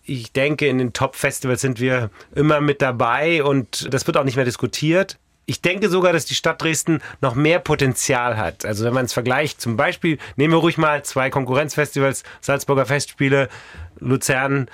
ich 0.04 0.32
denke, 0.32 0.66
in 0.66 0.76
den 0.76 0.92
Top-Festivals 0.92 1.62
sind 1.62 1.80
wir 1.80 2.10
immer 2.34 2.60
mit 2.60 2.82
dabei. 2.82 3.42
Und 3.42 3.92
das 3.92 4.06
wird 4.06 4.18
auch 4.18 4.24
nicht 4.24 4.36
mehr 4.36 4.44
diskutiert. 4.44 5.18
Ich 5.46 5.62
denke 5.62 5.88
sogar, 5.88 6.12
dass 6.12 6.26
die 6.26 6.34
Stadt 6.34 6.62
Dresden 6.62 7.00
noch 7.22 7.34
mehr 7.34 7.58
Potenzial 7.58 8.36
hat. 8.36 8.66
Also 8.66 8.84
wenn 8.84 8.92
man 8.92 9.06
es 9.06 9.14
vergleicht, 9.14 9.62
zum 9.62 9.78
Beispiel, 9.78 10.18
nehmen 10.36 10.52
wir 10.52 10.58
ruhig 10.58 10.76
mal 10.76 11.02
zwei 11.04 11.30
Konkurrenzfestivals, 11.30 12.22
Salzburger 12.42 12.84
Festspiele, 12.84 13.48
Luzern, 13.98 14.68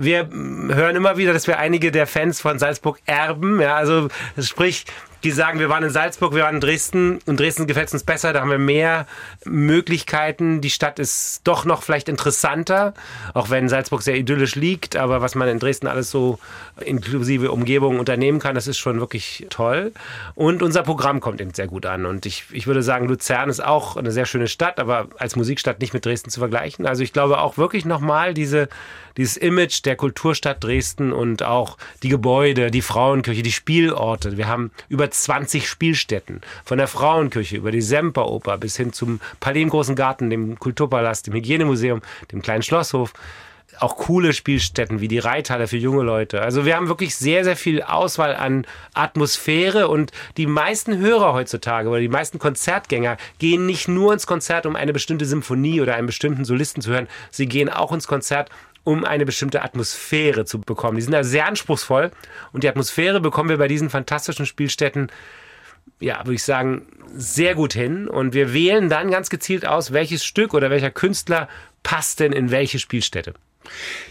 wir 0.00 0.28
hören 0.30 0.96
immer 0.96 1.16
wieder, 1.16 1.32
dass 1.32 1.46
wir 1.46 1.58
einige 1.58 1.92
der 1.92 2.06
Fans 2.06 2.40
von 2.40 2.58
Salzburg 2.58 2.98
erben. 3.06 3.60
Ja, 3.60 3.76
also 3.76 4.08
sprich, 4.38 4.86
die 5.22 5.30
sagen, 5.30 5.58
wir 5.58 5.68
waren 5.68 5.84
in 5.84 5.90
Salzburg, 5.90 6.34
wir 6.34 6.44
waren 6.44 6.56
in 6.56 6.60
Dresden 6.60 7.18
und 7.26 7.38
Dresden 7.38 7.66
gefällt 7.66 7.88
es 7.88 7.92
uns 7.92 8.04
besser, 8.04 8.32
da 8.32 8.40
haben 8.40 8.50
wir 8.50 8.58
mehr 8.58 9.06
Möglichkeiten. 9.44 10.60
Die 10.60 10.70
Stadt 10.70 10.98
ist 10.98 11.42
doch 11.44 11.64
noch 11.64 11.82
vielleicht 11.82 12.08
interessanter, 12.08 12.94
auch 13.34 13.50
wenn 13.50 13.68
Salzburg 13.68 14.02
sehr 14.02 14.16
idyllisch 14.16 14.54
liegt, 14.54 14.96
aber 14.96 15.20
was 15.20 15.34
man 15.34 15.48
in 15.48 15.58
Dresden 15.58 15.86
alles 15.86 16.10
so 16.10 16.38
inklusive 16.80 17.50
Umgebung 17.50 17.98
unternehmen 17.98 18.38
kann, 18.38 18.54
das 18.54 18.66
ist 18.66 18.78
schon 18.78 18.98
wirklich 19.00 19.46
toll. 19.50 19.92
Und 20.34 20.62
unser 20.62 20.82
Programm 20.82 21.20
kommt 21.20 21.40
eben 21.40 21.52
sehr 21.52 21.66
gut 21.66 21.84
an. 21.84 22.06
Und 22.06 22.24
ich, 22.24 22.44
ich 22.50 22.66
würde 22.66 22.82
sagen, 22.82 23.06
Luzern 23.06 23.50
ist 23.50 23.62
auch 23.62 23.96
eine 23.96 24.12
sehr 24.12 24.26
schöne 24.26 24.48
Stadt, 24.48 24.78
aber 24.80 25.08
als 25.18 25.36
Musikstadt 25.36 25.80
nicht 25.80 25.92
mit 25.92 26.06
Dresden 26.06 26.30
zu 26.30 26.40
vergleichen. 26.40 26.86
Also 26.86 27.02
ich 27.02 27.12
glaube 27.12 27.40
auch 27.40 27.58
wirklich 27.58 27.84
nochmal 27.84 28.32
diese, 28.32 28.68
dieses 29.20 29.36
Image 29.36 29.84
der 29.84 29.96
Kulturstadt 29.96 30.64
Dresden 30.64 31.12
und 31.12 31.42
auch 31.42 31.76
die 32.02 32.08
Gebäude, 32.08 32.70
die 32.70 32.80
Frauenkirche, 32.80 33.42
die 33.42 33.52
Spielorte. 33.52 34.38
Wir 34.38 34.48
haben 34.48 34.70
über 34.88 35.10
20 35.10 35.68
Spielstätten. 35.68 36.40
Von 36.64 36.78
der 36.78 36.88
Frauenkirche 36.88 37.58
über 37.58 37.70
die 37.70 37.82
Semperoper 37.82 38.56
bis 38.56 38.78
hin 38.78 38.94
zum 38.94 39.20
Palais 39.38 39.66
Großen 39.66 39.94
Garten, 39.94 40.30
dem 40.30 40.58
Kulturpalast, 40.58 41.26
dem 41.26 41.34
Hygienemuseum, 41.34 42.00
dem 42.32 42.40
kleinen 42.40 42.62
Schlosshof 42.62 43.12
auch 43.78 43.96
coole 43.96 44.32
Spielstätten 44.32 45.00
wie 45.00 45.08
die 45.08 45.18
Reithalle 45.18 45.66
für 45.66 45.76
junge 45.76 46.02
Leute. 46.02 46.42
Also 46.42 46.64
wir 46.64 46.76
haben 46.76 46.88
wirklich 46.88 47.14
sehr, 47.14 47.44
sehr 47.44 47.56
viel 47.56 47.82
Auswahl 47.82 48.34
an 48.34 48.66
Atmosphäre 48.94 49.88
und 49.88 50.12
die 50.36 50.46
meisten 50.46 50.98
Hörer 50.98 51.32
heutzutage 51.32 51.88
oder 51.88 52.00
die 52.00 52.08
meisten 52.08 52.38
Konzertgänger 52.38 53.16
gehen 53.38 53.66
nicht 53.66 53.88
nur 53.88 54.12
ins 54.12 54.26
Konzert, 54.26 54.66
um 54.66 54.76
eine 54.76 54.92
bestimmte 54.92 55.24
Symphonie 55.24 55.80
oder 55.80 55.94
einen 55.94 56.06
bestimmten 56.06 56.44
Solisten 56.44 56.82
zu 56.82 56.90
hören. 56.90 57.08
Sie 57.30 57.46
gehen 57.46 57.68
auch 57.68 57.92
ins 57.92 58.08
Konzert, 58.08 58.50
um 58.84 59.04
eine 59.04 59.26
bestimmte 59.26 59.62
Atmosphäre 59.62 60.44
zu 60.44 60.60
bekommen. 60.60 60.96
Die 60.96 61.02
sind 61.02 61.12
da 61.12 61.24
sehr 61.24 61.46
anspruchsvoll 61.46 62.10
und 62.52 62.64
die 62.64 62.68
Atmosphäre 62.68 63.20
bekommen 63.20 63.48
wir 63.48 63.58
bei 63.58 63.68
diesen 63.68 63.90
fantastischen 63.90 64.46
Spielstätten 64.46 65.10
ja, 65.98 66.18
würde 66.20 66.34
ich 66.34 66.42
sagen, 66.42 66.86
sehr 67.12 67.54
gut 67.54 67.72
hin. 67.74 68.08
Und 68.08 68.34
wir 68.34 68.52
wählen 68.52 68.88
dann 68.88 69.10
ganz 69.10 69.30
gezielt 69.30 69.66
aus, 69.66 69.92
welches 69.92 70.24
Stück 70.24 70.54
oder 70.54 70.70
welcher 70.70 70.90
Künstler 70.90 71.48
passt 71.82 72.20
denn 72.20 72.32
in 72.32 72.50
welche 72.50 72.78
Spielstätte. 72.78 73.34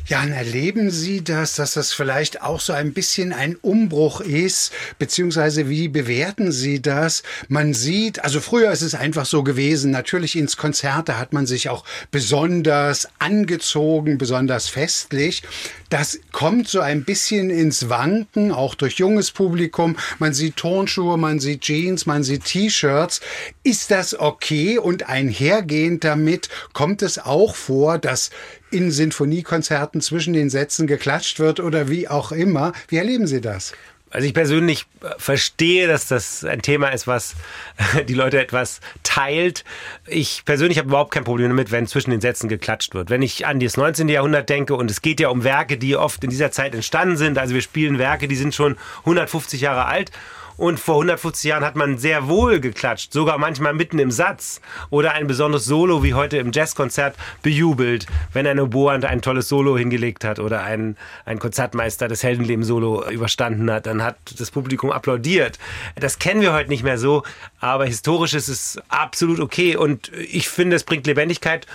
Ja, 0.06 0.24
und 0.24 0.32
erleben 0.32 0.90
Sie 0.90 1.24
das, 1.24 1.56
dass 1.56 1.74
das 1.74 1.94
vielleicht 1.94 2.42
auch 2.42 2.60
so 2.60 2.74
ein 2.74 2.94
bisschen 2.94 3.32
ein 3.32 3.56
Umbruch 3.56 4.22
ist, 4.22 4.72
beziehungsweise 4.98 5.70
wie 5.70 5.88
bewerten 5.88 6.52
Sie 6.52 6.82
das? 6.82 7.24
Man 7.48 7.74
sieht, 7.74 8.24
also 8.24 8.42
früher 8.42 8.72
ist 8.72 8.82
es 8.82 8.96
einfach 8.96 9.26
so 9.26 9.44
gewesen, 9.44 9.92
natürlich 9.92 10.36
ins 10.36 10.58
Konzerte 10.58 11.20
hat 11.20 11.34
man 11.34 11.46
sich 11.46 11.70
auch 11.70 11.84
besonders 12.10 13.08
angezogen, 13.20 14.18
besonders 14.18 14.68
festlich. 14.68 15.44
Das 15.90 16.20
kommt 16.32 16.68
so 16.68 16.82
ein 16.82 17.04
bisschen 17.04 17.50
ins 17.50 17.90
Wanken, 17.90 18.52
auch 18.52 18.76
durch 18.76 18.96
junges 18.96 19.32
Publikum. 19.32 19.98
Man 20.20 20.34
sieht 20.34 20.58
Turnschuhe, 20.58 21.18
man 21.18 21.40
sieht 21.40 21.62
Jeans, 21.62 22.06
man 22.06 22.24
sieht 22.24 22.46
T-Shirts. 22.46 23.22
Ist 23.64 23.90
das 23.92 24.20
okay? 24.20 24.78
Und 24.78 25.10
einhergehend 25.10 26.04
damit 26.04 26.50
kommt 26.74 27.02
es 27.02 27.18
auch 27.18 27.56
vor, 27.56 27.98
dass 27.98 28.30
in 28.72 28.92
Sinfoniekonzerten 28.92 30.02
zwischen 30.02 30.34
den 30.34 30.50
Sätzen 30.50 30.88
geklatscht 30.88 31.40
wird 31.40 31.60
oder 31.60 31.90
wie 31.90 32.08
auch 32.08 32.32
immer. 32.32 32.74
Wie 32.88 32.98
erleben 32.98 33.28
Sie 33.28 33.42
das? 33.42 33.74
Also 34.12 34.26
ich 34.26 34.34
persönlich 34.34 34.88
verstehe, 35.18 35.88
dass 35.88 36.08
das 36.08 36.44
ein 36.44 36.64
Thema 36.64 36.90
ist, 36.90 37.06
was 37.06 37.36
die 38.08 38.16
Leute 38.16 38.40
etwas 38.40 38.82
teilt. 39.04 39.64
Ich 40.08 40.44
persönlich 40.46 40.80
habe 40.80 40.90
überhaupt 40.90 41.12
kein 41.12 41.24
Problem 41.24 41.50
damit, 41.50 41.72
wenn 41.72 41.86
zwischen 41.86 42.10
den 42.10 42.22
Sätzen 42.22 42.50
geklatscht 42.50 42.96
wird. 42.96 43.12
Wenn 43.12 43.22
ich 43.22 43.46
an 43.46 43.60
das 43.60 43.78
19. 43.78 44.10
Jahrhundert 44.10 44.50
denke 44.50 44.76
und 44.76 44.90
es 44.90 45.04
geht 45.04 45.20
ja 45.20 45.30
um 45.30 45.44
Werke, 45.44 45.78
die 45.78 45.96
oft 45.96 46.24
in 46.24 46.32
dieser 46.32 46.52
Zeit 46.52 46.74
entstanden 46.74 47.18
sind. 47.18 47.38
Also 47.38 47.54
wir 47.54 47.62
spielen 47.62 48.00
Werke, 48.00 48.28
die 48.28 48.36
sind 48.36 48.56
schon 48.56 48.78
150 49.02 49.62
Jahre 49.62 49.86
alt 49.86 50.12
und 50.60 50.80
vor 50.80 50.96
150 50.96 51.46
Jahren 51.46 51.64
hat 51.64 51.76
man 51.76 51.98
sehr 51.98 52.28
wohl 52.28 52.60
geklatscht, 52.60 53.14
sogar 53.14 53.38
manchmal 53.38 53.74
mitten 53.74 53.98
im 53.98 54.12
Satz. 54.12 54.60
Oder 54.90 55.14
ein 55.14 55.26
besonderes 55.26 55.66
Solo 55.66 56.04
wie 56.04 56.14
heute 56.14 56.38
im 56.38 56.52
Jazzkonzert 56.52 57.16
bejubelt, 57.42 58.06
wenn 58.34 58.46
ein 58.46 58.60
Oboant 58.60 59.06
ein 59.06 59.22
tolles 59.22 59.48
Solo 59.48 59.78
hingelegt 59.78 60.26
hat 60.26 60.40
oder 60.40 60.64
ein, 60.64 60.98
ein 61.26 61.40
Konzertmeister 61.40 62.10
das 62.10 62.24
Heldenleben-Solo 62.24 63.10
überstanden 63.10 63.72
hat, 63.72 63.86
dann 63.86 64.04
hat 64.04 64.18
das 64.38 64.52
Publikum 64.52 64.92
applaudiert. 64.92 65.58
Das 65.96 66.20
kennen 66.20 66.42
wir 66.42 66.52
heute 66.54 66.70
nicht 66.70 66.84
mehr 66.84 66.98
so, 66.98 67.24
aber 67.62 67.86
historisch 67.86 68.34
ist 68.34 68.50
es 68.50 68.80
absolut 68.90 69.40
okay 69.40 69.78
und 69.78 70.12
ich 70.14 70.50
finde, 70.50 70.76
es 70.76 70.84
bringt 70.84 71.08
Lebendigkeit 71.08 71.68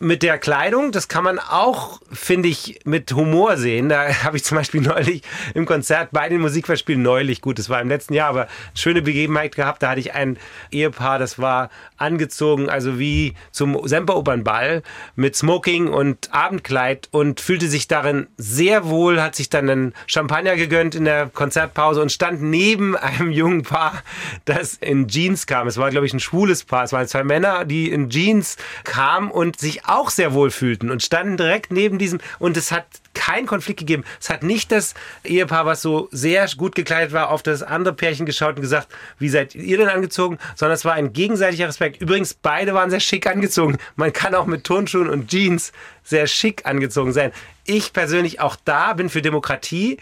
mit 0.00 0.22
der 0.22 0.38
Kleidung, 0.38 0.92
das 0.92 1.08
kann 1.08 1.24
man 1.24 1.38
auch, 1.38 2.00
finde 2.12 2.48
ich, 2.48 2.80
mit 2.84 3.12
Humor 3.12 3.56
sehen. 3.56 3.88
Da 3.88 4.12
habe 4.24 4.36
ich 4.36 4.44
zum 4.44 4.56
Beispiel 4.56 4.80
neulich 4.80 5.22
im 5.54 5.66
Konzert 5.66 6.10
bei 6.12 6.28
den 6.28 6.40
Musikverspielen 6.40 7.02
neulich, 7.02 7.40
gut, 7.40 7.58
das 7.58 7.68
war 7.68 7.80
im 7.80 7.88
letzten 7.88 8.14
Jahr, 8.14 8.28
aber 8.28 8.48
schöne 8.74 9.02
Begebenheit 9.02 9.54
gehabt. 9.54 9.82
Da 9.82 9.90
hatte 9.90 10.00
ich 10.00 10.14
ein 10.14 10.38
Ehepaar, 10.70 11.18
das 11.18 11.38
war 11.38 11.70
angezogen, 11.96 12.68
also 12.68 12.98
wie 12.98 13.34
zum 13.50 13.86
Semperopernball 13.86 14.82
mit 15.16 15.36
Smoking 15.36 15.88
und 15.88 16.32
Abendkleid 16.32 17.08
und 17.10 17.40
fühlte 17.40 17.68
sich 17.68 17.88
darin 17.88 18.28
sehr 18.36 18.88
wohl, 18.88 19.20
hat 19.20 19.34
sich 19.34 19.50
dann 19.50 19.68
einen 19.68 19.94
Champagner 20.06 20.56
gegönnt 20.56 20.94
in 20.94 21.04
der 21.04 21.26
Konzertpause 21.26 22.00
und 22.00 22.12
stand 22.12 22.42
neben 22.42 22.96
einem 22.96 23.30
jungen 23.30 23.62
Paar, 23.62 24.02
das 24.44 24.74
in 24.74 25.08
Jeans 25.08 25.46
kam. 25.46 25.66
Es 25.66 25.76
war, 25.76 25.90
glaube 25.90 26.06
ich, 26.06 26.14
ein 26.14 26.20
schwules 26.20 26.64
Paar. 26.64 26.84
Es 26.84 26.92
waren 26.92 27.06
zwei 27.08 27.24
Männer, 27.24 27.64
die 27.64 27.90
in 27.90 28.10
Jeans 28.10 28.56
kamen 28.84 29.30
und 29.30 29.58
sich 29.58 29.87
auch 29.88 30.10
sehr 30.10 30.34
wohl 30.34 30.50
fühlten 30.50 30.90
und 30.90 31.02
standen 31.02 31.36
direkt 31.36 31.72
neben 31.72 31.98
diesem 31.98 32.20
und 32.38 32.56
es 32.56 32.72
hat 32.72 32.86
keinen 33.14 33.46
Konflikt 33.46 33.80
gegeben. 33.80 34.04
Es 34.20 34.30
hat 34.30 34.42
nicht 34.42 34.70
das 34.70 34.94
Ehepaar, 35.24 35.66
was 35.66 35.82
so 35.82 36.08
sehr 36.12 36.48
gut 36.56 36.74
gekleidet 36.74 37.12
war, 37.12 37.30
auf 37.30 37.42
das 37.42 37.62
andere 37.62 37.94
Pärchen 37.94 38.26
geschaut 38.26 38.56
und 38.56 38.62
gesagt, 38.62 38.88
wie 39.18 39.28
seid 39.28 39.54
ihr 39.54 39.78
denn 39.78 39.88
angezogen, 39.88 40.38
sondern 40.54 40.74
es 40.74 40.84
war 40.84 40.94
ein 40.94 41.12
gegenseitiger 41.12 41.68
Respekt. 41.68 42.00
Übrigens, 42.00 42.34
beide 42.34 42.74
waren 42.74 42.90
sehr 42.90 43.00
schick 43.00 43.26
angezogen. 43.26 43.78
Man 43.96 44.12
kann 44.12 44.34
auch 44.34 44.46
mit 44.46 44.64
Turnschuhen 44.64 45.08
und 45.08 45.28
Jeans 45.28 45.72
sehr 46.04 46.26
schick 46.26 46.64
angezogen 46.64 47.12
sein. 47.12 47.32
Ich 47.64 47.92
persönlich 47.92 48.40
auch 48.40 48.56
da 48.64 48.92
bin 48.94 49.08
für 49.08 49.22
Demokratie. 49.22 49.98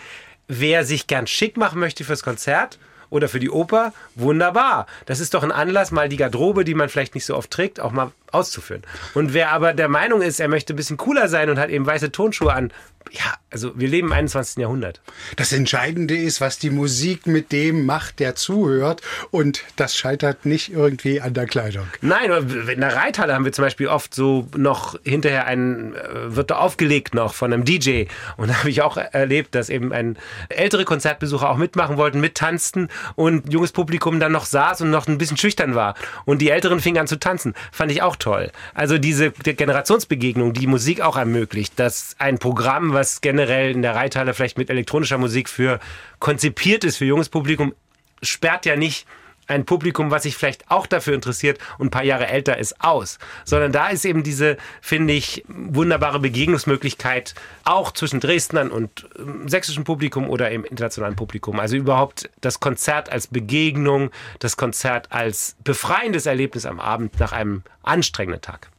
Wer 0.49 0.85
sich 0.85 1.07
gern 1.07 1.27
schick 1.27 1.57
machen 1.57 1.81
möchte 1.81 2.05
fürs 2.05 2.23
Konzert, 2.23 2.79
oder 3.17 3.29
für 3.29 3.41
die 3.41 3.51
Oper, 3.51 3.93
wunderbar. 4.15 4.87
Das 5.07 5.21
ist 5.21 5.35
doch 5.35 5.43
ein 5.43 5.53
Anlass, 5.53 5.91
mal 5.91 6.09
die 6.09 6.17
Garderobe, 6.17 6.65
die 6.65 6.75
man 6.75 6.89
vielleicht 6.89 7.15
nicht 7.15 7.25
so 7.25 7.37
oft 7.37 7.51
trägt, 7.51 7.81
auch 7.81 7.93
mal 7.93 8.13
auszuführen. 8.31 8.83
Und 9.15 9.35
wer 9.35 9.51
aber 9.51 9.73
der 9.73 9.89
Meinung 9.89 10.23
ist, 10.23 10.39
er 10.39 10.49
möchte 10.49 10.75
ein 10.75 10.77
bisschen 10.77 10.97
cooler 10.97 11.29
sein 11.29 11.51
und 11.51 11.59
hat 11.59 11.71
eben 11.71 11.87
weiße 11.87 12.13
Tonschuhe 12.13 12.53
an, 12.53 12.73
ja, 13.13 13.35
also 13.51 13.73
wir 13.79 13.89
leben 13.89 14.09
im 14.09 14.13
21. 14.13 14.59
Jahrhundert. 14.59 15.01
Das 15.37 15.53
Entscheidende 15.53 16.17
ist, 16.17 16.41
was 16.41 16.59
die 16.59 16.71
Musik 16.71 17.27
mit 17.27 17.53
dem 17.53 17.87
macht, 17.87 18.19
der 18.19 18.35
zuhört. 18.35 19.03
Und 19.31 19.63
das 19.77 19.97
scheitert 19.97 20.45
nicht 20.45 20.73
irgendwie 20.73 21.21
an 21.21 21.33
der 21.33 21.47
Kleidung. 21.47 21.87
Nein, 22.01 22.31
in 22.69 22.81
der 22.81 22.97
Reithalle 22.97 23.35
haben 23.35 23.45
wir 23.45 23.53
zum 23.53 23.65
Beispiel 23.65 23.89
oft 23.89 24.15
so 24.15 24.49
noch 24.57 24.99
hinterher 25.05 25.47
ein, 25.47 25.95
äh, 25.95 26.35
wird 26.35 26.51
da 26.51 26.57
aufgelegt 26.57 27.15
noch 27.15 27.35
von 27.35 27.53
einem 27.53 27.65
DJ. 27.65 28.05
Und 28.37 28.49
da 28.51 28.59
habe 28.59 28.71
ich 28.71 28.83
auch 28.83 28.97
erlebt, 28.97 29.55
dass 29.55 29.71
eben 29.71 29.93
ein 29.93 30.19
ältere 30.49 30.85
Konzertbesucher 30.85 31.49
auch 31.49 31.57
mitmachen 31.57 31.97
wollten, 31.97 32.21
mittanzten 32.21 32.89
und 33.15 33.53
junges 33.53 33.73
Publikum 33.73 34.19
dann 34.21 34.33
noch 34.33 34.45
saß 34.45 34.81
und 34.81 34.91
noch 34.91 35.07
ein 35.07 35.19
bisschen 35.19 35.37
schüchtern 35.37 35.75
war. 35.75 35.95
Und 36.25 36.43
die 36.43 36.51
Älteren 36.51 36.81
fingen 36.81 36.99
an 36.99 37.07
zu 37.07 37.19
tanzen. 37.19 37.55
Fand 37.71 37.93
ich 37.93 38.03
auch 38.03 38.17
toll. 38.17 38.51
Also 38.75 38.99
diese 38.99 39.31
Generationsbegegnung, 39.31 40.53
die 40.53 40.67
Musik 40.67 41.01
auch 41.01 41.17
ermöglicht, 41.17 41.79
dass 41.79 42.17
ein 42.19 42.39
Programm, 42.39 42.93
was 42.97 43.21
generell 43.21 43.71
in 43.71 43.83
der 43.83 43.95
Reithalle 43.95 44.35
vielleicht 44.35 44.59
mit 44.59 44.71
elektronischer 44.71 45.19
Musik 45.19 45.49
für 45.49 45.79
konzipiert 46.19 46.83
ist 46.83 46.97
für 46.97 47.05
junges 47.05 47.29
Publikum, 47.29 47.75
sperrt 48.23 48.67
ja 48.67 48.75
nicht 48.75 49.07
ein 49.47 49.65
Publikum, 49.65 50.11
was 50.11 50.25
sich 50.25 50.37
vielleicht 50.37 50.71
auch 50.71 50.87
dafür 50.87 51.15
interessiert 51.15 51.59
und 51.79 51.87
ein 51.87 51.91
paar 51.91 52.05
Jahre 52.05 52.27
älter 52.27 52.59
ist, 52.59 52.81
aus. 52.81 53.19
Sondern 53.45 53.73
da 53.73 53.89
ist 53.89 54.05
eben 54.05 54.23
diese, 54.23 54.57
finde 54.81 55.13
ich, 55.13 55.45
wunderbare 55.47 56.19
Begegnungsmöglichkeit 56.19 57.35
auch 57.65 57.93
zwischen 57.93 58.21
Dresdnern 58.21 58.71
und 58.71 59.09
ähm, 59.19 59.49
sächsischem 59.49 59.85
Publikum 59.85 60.29
oder 60.29 60.51
im 60.51 60.65
internationalen 60.65 61.17
Publikum. 61.17 61.61
Also 61.61 61.77
überhaupt 61.77 62.29
das 62.41 62.61
Konzert 62.61 63.11
als 63.11 63.29
Begegnung, 63.29 64.11
das 64.41 64.57
Konzert 64.57 65.13
als 65.13 65.57
befreiendes 65.63 66.27
Erlebnis 66.27 66.67
am 66.67 66.81
Abend 66.81 67.21
nach 67.21 67.33
einem 67.33 67.63
anstrengenden 67.83 68.43
Tag. 68.43 68.71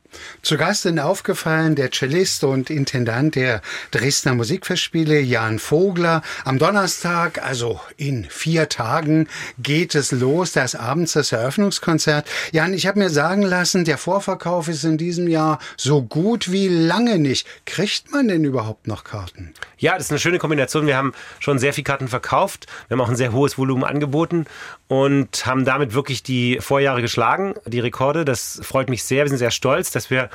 Zu 0.42 0.58
Gast 0.58 0.84
sind 0.84 1.00
aufgefallen 1.00 1.76
der 1.76 1.92
Cellist 1.92 2.44
und 2.44 2.70
Intendant 2.70 3.36
der 3.36 3.62
Dresdner 3.92 4.36
Musikfestspiele 4.36 5.20
Jan 5.20 5.60
Vogler. 5.60 6.22
Am 6.46 6.58
Donnerstag, 6.60 7.44
also 7.44 7.80
in 7.98 8.26
vier 8.30 8.70
Tagen, 8.70 9.28
geht 9.58 9.96
es 9.96 10.12
los, 10.12 10.54
das 10.54 10.76
abends 10.76 11.14
das 11.14 11.32
Eröffnungskonzert. 11.32 12.28
Jan, 12.52 12.74
ich 12.74 12.88
habe 12.88 13.00
mir 13.00 13.10
sagen 13.10 13.42
lassen, 13.42 13.86
der 13.86 13.98
Vorverkauf 13.98 14.68
ist 14.68 14.84
in 14.84 14.98
diesem 14.98 15.28
Jahr 15.28 15.60
so 15.76 16.02
gut 16.02 16.52
wie 16.52 16.68
lange 16.68 17.20
nicht. 17.20 17.48
Kriegt 17.66 18.12
man 18.12 18.28
denn 18.28 18.44
überhaupt 18.44 18.88
noch 18.88 19.04
Karten? 19.04 19.54
Ja, 19.78 19.94
das 19.94 20.06
ist 20.06 20.12
eine 20.12 20.20
schöne 20.20 20.40
Kombination. 20.40 20.88
Wir 20.88 20.98
haben 20.98 21.14
schon 21.40 21.60
sehr 21.60 21.74
viele 21.74 21.86
Karten 21.86 22.08
verkauft. 22.08 22.68
Wir 22.88 22.96
haben 22.96 23.02
auch 23.02 23.10
ein 23.10 23.16
sehr 23.16 23.34
hohes 23.34 23.58
Volumen 23.58 23.84
angeboten 23.84 24.46
und 24.88 25.46
haben 25.46 25.66
damit 25.66 25.94
wirklich 25.94 26.24
die 26.24 26.60
Vorjahre 26.62 27.02
geschlagen, 27.02 27.56
die 27.66 27.80
Rekorde. 27.80 28.26
Das 28.26 28.60
freut 28.64 28.90
mich 28.90 29.04
sehr. 29.04 29.26
Wir 29.26 29.30
sind 29.30 29.38
sehr 29.38 29.52
stolz, 29.52 29.92
dass 29.92 30.10
wir 30.10 30.30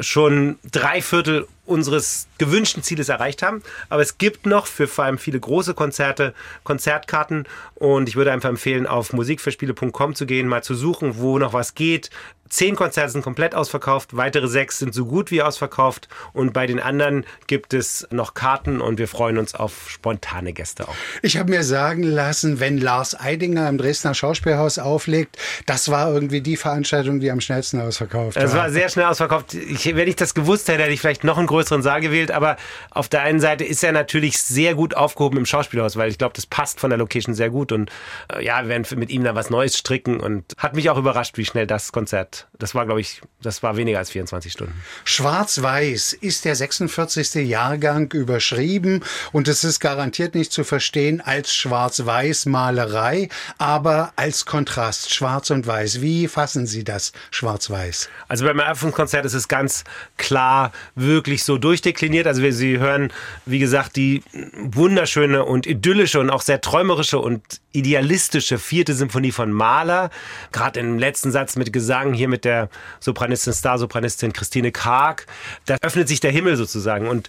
schon 0.00 0.58
drei 0.70 1.00
Viertel 1.00 1.46
unseres 1.64 2.28
gewünschten 2.38 2.82
Zieles 2.82 3.08
erreicht 3.08 3.42
haben. 3.42 3.62
Aber 3.88 4.02
es 4.02 4.18
gibt 4.18 4.46
noch 4.46 4.66
für 4.66 4.86
vor 4.86 5.04
allem 5.04 5.18
viele 5.18 5.40
große 5.40 5.74
Konzerte 5.74 6.34
Konzertkarten 6.64 7.44
und 7.74 8.08
ich 8.08 8.16
würde 8.16 8.32
einfach 8.32 8.48
empfehlen, 8.48 8.86
auf 8.86 9.12
musikverspiele.com 9.12 10.14
zu 10.14 10.26
gehen, 10.26 10.48
mal 10.48 10.62
zu 10.62 10.74
suchen, 10.74 11.18
wo 11.18 11.38
noch 11.38 11.52
was 11.52 11.74
geht. 11.74 12.10
Zehn 12.48 12.76
Konzerte 12.76 13.10
sind 13.10 13.22
komplett 13.22 13.54
ausverkauft, 13.54 14.16
weitere 14.16 14.48
sechs 14.48 14.78
sind 14.78 14.94
so 14.94 15.06
gut 15.06 15.30
wie 15.30 15.42
ausverkauft 15.42 16.08
und 16.32 16.52
bei 16.52 16.66
den 16.66 16.80
anderen 16.80 17.24
gibt 17.46 17.74
es 17.74 18.06
noch 18.10 18.34
Karten 18.34 18.80
und 18.80 18.98
wir 18.98 19.08
freuen 19.08 19.38
uns 19.38 19.54
auf 19.54 19.90
spontane 19.90 20.52
Gäste 20.52 20.88
auch. 20.88 20.94
Ich 21.22 21.36
habe 21.36 21.50
mir 21.50 21.62
sagen 21.62 22.02
lassen, 22.02 22.60
wenn 22.60 22.78
Lars 22.78 23.18
Eidinger 23.18 23.68
im 23.68 23.78
Dresdner 23.78 24.14
Schauspielhaus 24.14 24.78
auflegt, 24.78 25.36
das 25.66 25.90
war 25.90 26.12
irgendwie 26.12 26.40
die 26.40 26.56
Veranstaltung, 26.56 27.20
die 27.20 27.30
am 27.30 27.40
schnellsten 27.40 27.80
ausverkauft 27.80 28.36
war. 28.36 28.42
Es 28.42 28.54
war 28.54 28.70
sehr 28.70 28.88
schnell 28.88 29.06
ausverkauft. 29.06 29.54
Ich, 29.54 29.84
wenn 29.94 30.08
ich 30.08 30.16
das 30.16 30.34
gewusst 30.34 30.68
hätte, 30.68 30.82
hätte 30.82 30.92
ich 30.92 31.00
vielleicht 31.00 31.24
noch 31.24 31.38
einen 31.38 31.46
größeren 31.46 31.82
Saal 31.82 32.00
gewählt, 32.00 32.30
aber 32.30 32.56
auf 32.90 33.08
der 33.08 33.22
einen 33.22 33.40
Seite 33.40 33.64
ist 33.64 33.82
er 33.84 33.92
natürlich 33.92 34.38
sehr 34.38 34.74
gut 34.74 34.94
aufgehoben 34.96 35.38
im 35.38 35.46
Schauspielhaus, 35.46 35.96
weil 35.96 36.10
ich 36.10 36.18
glaube, 36.18 36.34
das 36.34 36.46
passt 36.46 36.80
von 36.80 36.90
der 36.90 36.98
Location 36.98 37.34
sehr 37.34 37.50
gut 37.50 37.72
und 37.72 37.90
äh, 38.32 38.44
ja, 38.44 38.62
wir 38.62 38.68
werden 38.68 38.86
mit 38.98 39.10
ihm 39.10 39.24
da 39.24 39.34
was 39.34 39.50
Neues 39.50 39.76
stricken 39.76 40.20
und 40.20 40.44
hat 40.56 40.74
mich 40.74 40.90
auch 40.90 40.98
überrascht, 40.98 41.36
wie 41.36 41.44
schnell 41.44 41.66
das 41.66 41.92
Konzert 41.92 42.37
das 42.58 42.74
war, 42.74 42.86
glaube 42.86 43.00
ich, 43.00 43.20
das 43.40 43.62
war 43.62 43.76
weniger 43.76 43.98
als 43.98 44.10
24 44.10 44.52
Stunden. 44.52 44.74
Schwarz-Weiß 45.04 46.12
ist 46.12 46.44
der 46.44 46.56
46. 46.56 47.46
Jahrgang 47.46 48.10
überschrieben 48.12 49.04
und 49.32 49.48
es 49.48 49.64
ist 49.64 49.80
garantiert 49.80 50.34
nicht 50.34 50.52
zu 50.52 50.64
verstehen 50.64 51.20
als 51.20 51.54
Schwarz-Weiß-Malerei, 51.54 53.28
aber 53.58 54.12
als 54.16 54.44
Kontrast 54.44 55.14
Schwarz 55.14 55.50
und 55.50 55.66
Weiß. 55.66 56.00
Wie 56.00 56.28
fassen 56.28 56.66
Sie 56.66 56.84
das 56.84 57.12
Schwarz-Weiß? 57.30 58.08
Also 58.28 58.44
beim 58.44 58.58
Eröffnungskonzert 58.58 59.24
ist 59.24 59.34
es 59.34 59.48
ganz 59.48 59.84
klar 60.16 60.72
wirklich 60.94 61.44
so 61.44 61.58
durchdekliniert. 61.58 62.26
Also 62.26 62.42
wir, 62.42 62.52
Sie 62.52 62.78
hören, 62.78 63.12
wie 63.46 63.58
gesagt, 63.58 63.96
die 63.96 64.22
wunderschöne 64.54 65.44
und 65.44 65.66
idyllische 65.66 66.20
und 66.20 66.30
auch 66.30 66.42
sehr 66.42 66.60
träumerische 66.60 67.18
und 67.18 67.42
idealistische 67.72 68.58
vierte 68.58 68.94
Symphonie 68.94 69.32
von 69.32 69.52
Mahler. 69.52 70.10
Gerade 70.52 70.80
im 70.80 70.98
letzten 70.98 71.30
Satz 71.30 71.56
mit 71.56 71.72
Gesang 71.72 72.12
hier 72.12 72.27
mit 72.28 72.44
der 72.44 72.68
Sopranistin, 73.00 73.52
Starsopranistin 73.52 74.32
Christine 74.32 74.72
Karg. 74.72 75.26
Da 75.66 75.76
öffnet 75.82 76.08
sich 76.08 76.20
der 76.20 76.30
Himmel 76.30 76.56
sozusagen. 76.56 77.08
Und 77.08 77.28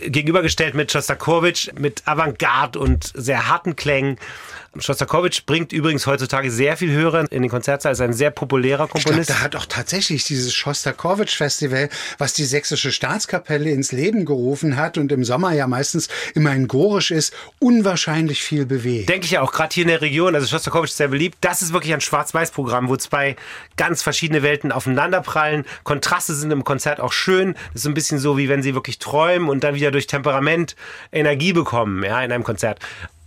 gegenübergestellt 0.00 0.74
mit 0.74 0.92
Schostakowitsch, 0.92 1.70
mit 1.78 2.02
Avantgarde 2.06 2.78
und 2.78 3.12
sehr 3.14 3.48
harten 3.48 3.76
Klängen. 3.76 4.18
Schostakowitsch 4.78 5.46
bringt 5.46 5.72
übrigens 5.72 6.06
heutzutage 6.06 6.48
sehr 6.48 6.76
viel 6.76 6.92
Hörer 6.92 7.26
in 7.32 7.42
den 7.42 7.50
Konzertsaal, 7.50 7.92
ist 7.92 8.00
ein 8.00 8.12
sehr 8.12 8.30
populärer 8.30 8.86
Komponist. 8.86 9.26
Glaub, 9.26 9.38
da 9.38 9.44
hat 9.44 9.56
auch 9.56 9.66
tatsächlich 9.66 10.24
dieses 10.24 10.54
Schostakowitsch-Festival, 10.54 11.88
was 12.18 12.34
die 12.34 12.44
Sächsische 12.44 12.92
Staatskapelle 12.92 13.68
ins 13.70 13.90
Leben 13.90 14.24
gerufen 14.24 14.76
hat 14.76 14.96
und 14.96 15.10
im 15.10 15.24
Sommer 15.24 15.52
ja 15.52 15.66
meistens 15.66 16.08
immer 16.36 16.54
in 16.54 16.68
Gorisch 16.68 17.10
ist, 17.10 17.34
unwahrscheinlich 17.58 18.44
viel 18.44 18.64
bewegt. 18.64 19.08
Denke 19.08 19.24
ich 19.24 19.32
ja 19.32 19.40
auch, 19.40 19.50
gerade 19.50 19.74
hier 19.74 19.82
in 19.82 19.88
der 19.88 20.02
Region, 20.02 20.36
also 20.36 20.46
Schostakowitsch 20.46 20.90
ist 20.90 20.98
sehr 20.98 21.08
beliebt. 21.08 21.38
Das 21.40 21.62
ist 21.62 21.72
wirklich 21.72 21.92
ein 21.92 22.00
Schwarz-Weiß-Programm, 22.00 22.88
wo 22.88 22.96
zwei 22.96 23.34
ganz 23.76 24.02
verschiedene 24.02 24.39
Welten 24.42 24.72
aufeinanderprallen. 24.72 25.64
Kontraste 25.84 26.34
sind 26.34 26.50
im 26.50 26.64
Konzert 26.64 27.00
auch 27.00 27.12
schön. 27.12 27.54
Das 27.72 27.82
ist 27.82 27.86
ein 27.86 27.94
bisschen 27.94 28.18
so, 28.18 28.36
wie 28.38 28.48
wenn 28.48 28.62
sie 28.62 28.74
wirklich 28.74 28.98
träumen 28.98 29.48
und 29.48 29.64
dann 29.64 29.74
wieder 29.74 29.90
durch 29.90 30.06
Temperament 30.06 30.76
Energie 31.12 31.52
bekommen, 31.52 32.02
ja, 32.04 32.22
in 32.22 32.32
einem 32.32 32.44
Konzert. 32.44 32.80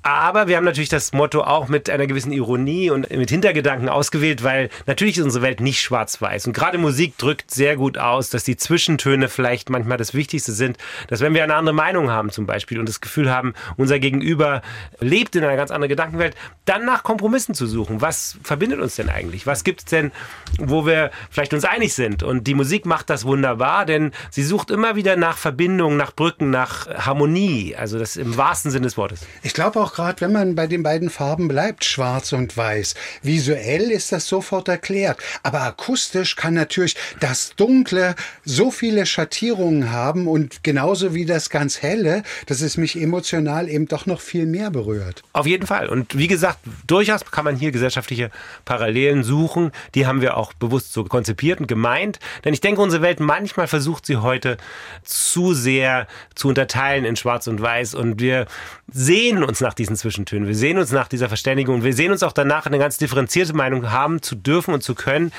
Aber 0.05 0.49
wir 0.49 0.57
haben 0.57 0.65
natürlich 0.65 0.89
das 0.89 1.13
Motto 1.13 1.41
auch 1.41 1.69
mit 1.69 1.89
einer 1.89 2.07
gewissen 2.07 2.33
Ironie 2.33 2.89
und 2.89 3.09
mit 3.09 3.29
Hintergedanken 3.29 3.87
ausgewählt, 3.87 4.43
weil 4.43 4.69
natürlich 4.85 5.17
ist 5.17 5.23
unsere 5.23 5.43
Welt 5.43 5.61
nicht 5.61 5.79
schwarz-weiß. 5.79 6.45
Und 6.45 6.51
gerade 6.51 6.77
Musik 6.77 7.17
drückt 7.17 7.51
sehr 7.51 7.77
gut 7.77 7.97
aus, 7.97 8.29
dass 8.29 8.43
die 8.43 8.57
Zwischentöne 8.57 9.29
vielleicht 9.29 9.69
manchmal 9.69 9.97
das 9.97 10.13
Wichtigste 10.13 10.51
sind. 10.51 10.77
Dass 11.07 11.21
wenn 11.21 11.33
wir 11.33 11.41
eine 11.41 11.55
andere 11.55 11.73
Meinung 11.73 12.11
haben 12.11 12.31
zum 12.31 12.45
Beispiel 12.45 12.79
und 12.79 12.89
das 12.89 12.99
Gefühl 12.99 13.31
haben, 13.31 13.53
unser 13.77 13.97
Gegenüber 13.97 14.61
lebt 14.99 15.37
in 15.37 15.43
einer 15.45 15.55
ganz 15.55 15.71
anderen 15.71 15.89
Gedankenwelt, 15.89 16.35
dann 16.65 16.83
nach 16.83 17.03
Kompromissen 17.03 17.55
zu 17.55 17.65
suchen. 17.65 18.01
Was 18.01 18.37
verbindet 18.43 18.81
uns 18.81 18.97
denn 18.97 19.09
eigentlich? 19.09 19.47
Was 19.47 19.63
gibt 19.63 19.79
es 19.79 19.85
denn, 19.85 20.11
wo 20.59 20.85
wir 20.85 21.11
vielleicht 21.29 21.53
uns 21.53 21.63
einig 21.63 21.93
sind? 21.93 22.23
Und 22.23 22.45
die 22.45 22.55
Musik 22.55 22.85
macht 22.85 23.09
das 23.09 23.23
wunderbar, 23.23 23.85
denn 23.85 24.11
sie 24.31 24.43
sucht 24.43 24.69
immer 24.69 24.97
wieder 24.97 25.15
nach 25.15 25.37
Verbindungen, 25.37 25.95
nach 25.95 26.13
Brücken, 26.13 26.49
nach 26.49 26.87
Harmonie. 26.89 27.73
Also 27.77 27.97
das 27.97 28.17
im 28.17 28.35
wahrsten 28.35 28.69
Sinne 28.69 28.83
des 28.83 28.97
Wortes. 28.97 29.25
Ich 29.43 29.53
glaube 29.53 29.79
auch 29.79 29.92
gerade, 29.93 30.21
wenn 30.21 30.33
man 30.33 30.55
bei 30.55 30.67
den 30.67 30.83
beiden 30.83 31.09
Farben 31.09 31.47
bleibt, 31.47 31.85
schwarz 31.85 32.33
und 32.33 32.57
weiß. 32.57 32.95
Visuell 33.21 33.91
ist 33.91 34.11
das 34.11 34.27
sofort 34.27 34.67
erklärt. 34.67 35.17
Aber 35.43 35.61
akustisch 35.61 36.35
kann 36.35 36.53
natürlich 36.53 36.95
das 37.19 37.55
Dunkle 37.55 38.15
so 38.43 38.71
viele 38.71 39.05
Schattierungen 39.05 39.91
haben 39.91 40.27
und 40.27 40.63
genauso 40.63 41.13
wie 41.13 41.25
das 41.25 41.49
ganz 41.49 41.81
Helle, 41.81 42.23
dass 42.47 42.61
es 42.61 42.77
mich 42.77 42.99
emotional 42.99 43.69
eben 43.69 43.87
doch 43.87 44.05
noch 44.05 44.19
viel 44.19 44.45
mehr 44.45 44.71
berührt. 44.71 45.23
Auf 45.33 45.45
jeden 45.45 45.67
Fall. 45.67 45.87
Und 45.87 46.17
wie 46.17 46.27
gesagt, 46.27 46.59
durchaus 46.87 47.23
kann 47.25 47.45
man 47.45 47.55
hier 47.55 47.71
gesellschaftliche 47.71 48.31
Parallelen 48.65 49.23
suchen. 49.23 49.71
Die 49.95 50.07
haben 50.07 50.21
wir 50.21 50.37
auch 50.37 50.53
bewusst 50.53 50.93
so 50.93 51.03
konzipiert 51.03 51.59
und 51.59 51.67
gemeint. 51.67 52.19
Denn 52.43 52.53
ich 52.53 52.61
denke, 52.61 52.81
unsere 52.81 53.01
Welt 53.01 53.19
manchmal 53.19 53.67
versucht 53.67 54.05
sie 54.05 54.17
heute 54.17 54.57
zu 55.03 55.53
sehr 55.53 56.07
zu 56.35 56.47
unterteilen 56.47 57.05
in 57.05 57.15
Schwarz 57.15 57.47
und 57.47 57.61
Weiß. 57.61 57.93
Und 57.93 58.19
wir 58.19 58.47
sehen 58.91 59.43
uns 59.43 59.61
nach 59.61 59.73
diesen 59.73 59.82
Zwischentönen. 59.91 60.47
Wir 60.47 60.55
sehen 60.55 60.77
uns 60.77 60.91
nach 60.91 61.07
dieser 61.07 61.27
Verständigung. 61.27 61.83
Wir 61.83 61.93
sehen 61.93 62.11
uns 62.11 62.23
auch 62.23 62.31
danach, 62.31 62.65
eine 62.65 62.79
ganz 62.79 62.97
differenzierte 62.97 63.53
Meinung 63.53 63.91
haben 63.91 64.21
zu 64.21 64.35
dürfen 64.35 64.73
und 64.73 64.81
zu 64.81 64.95
können, 64.95 65.31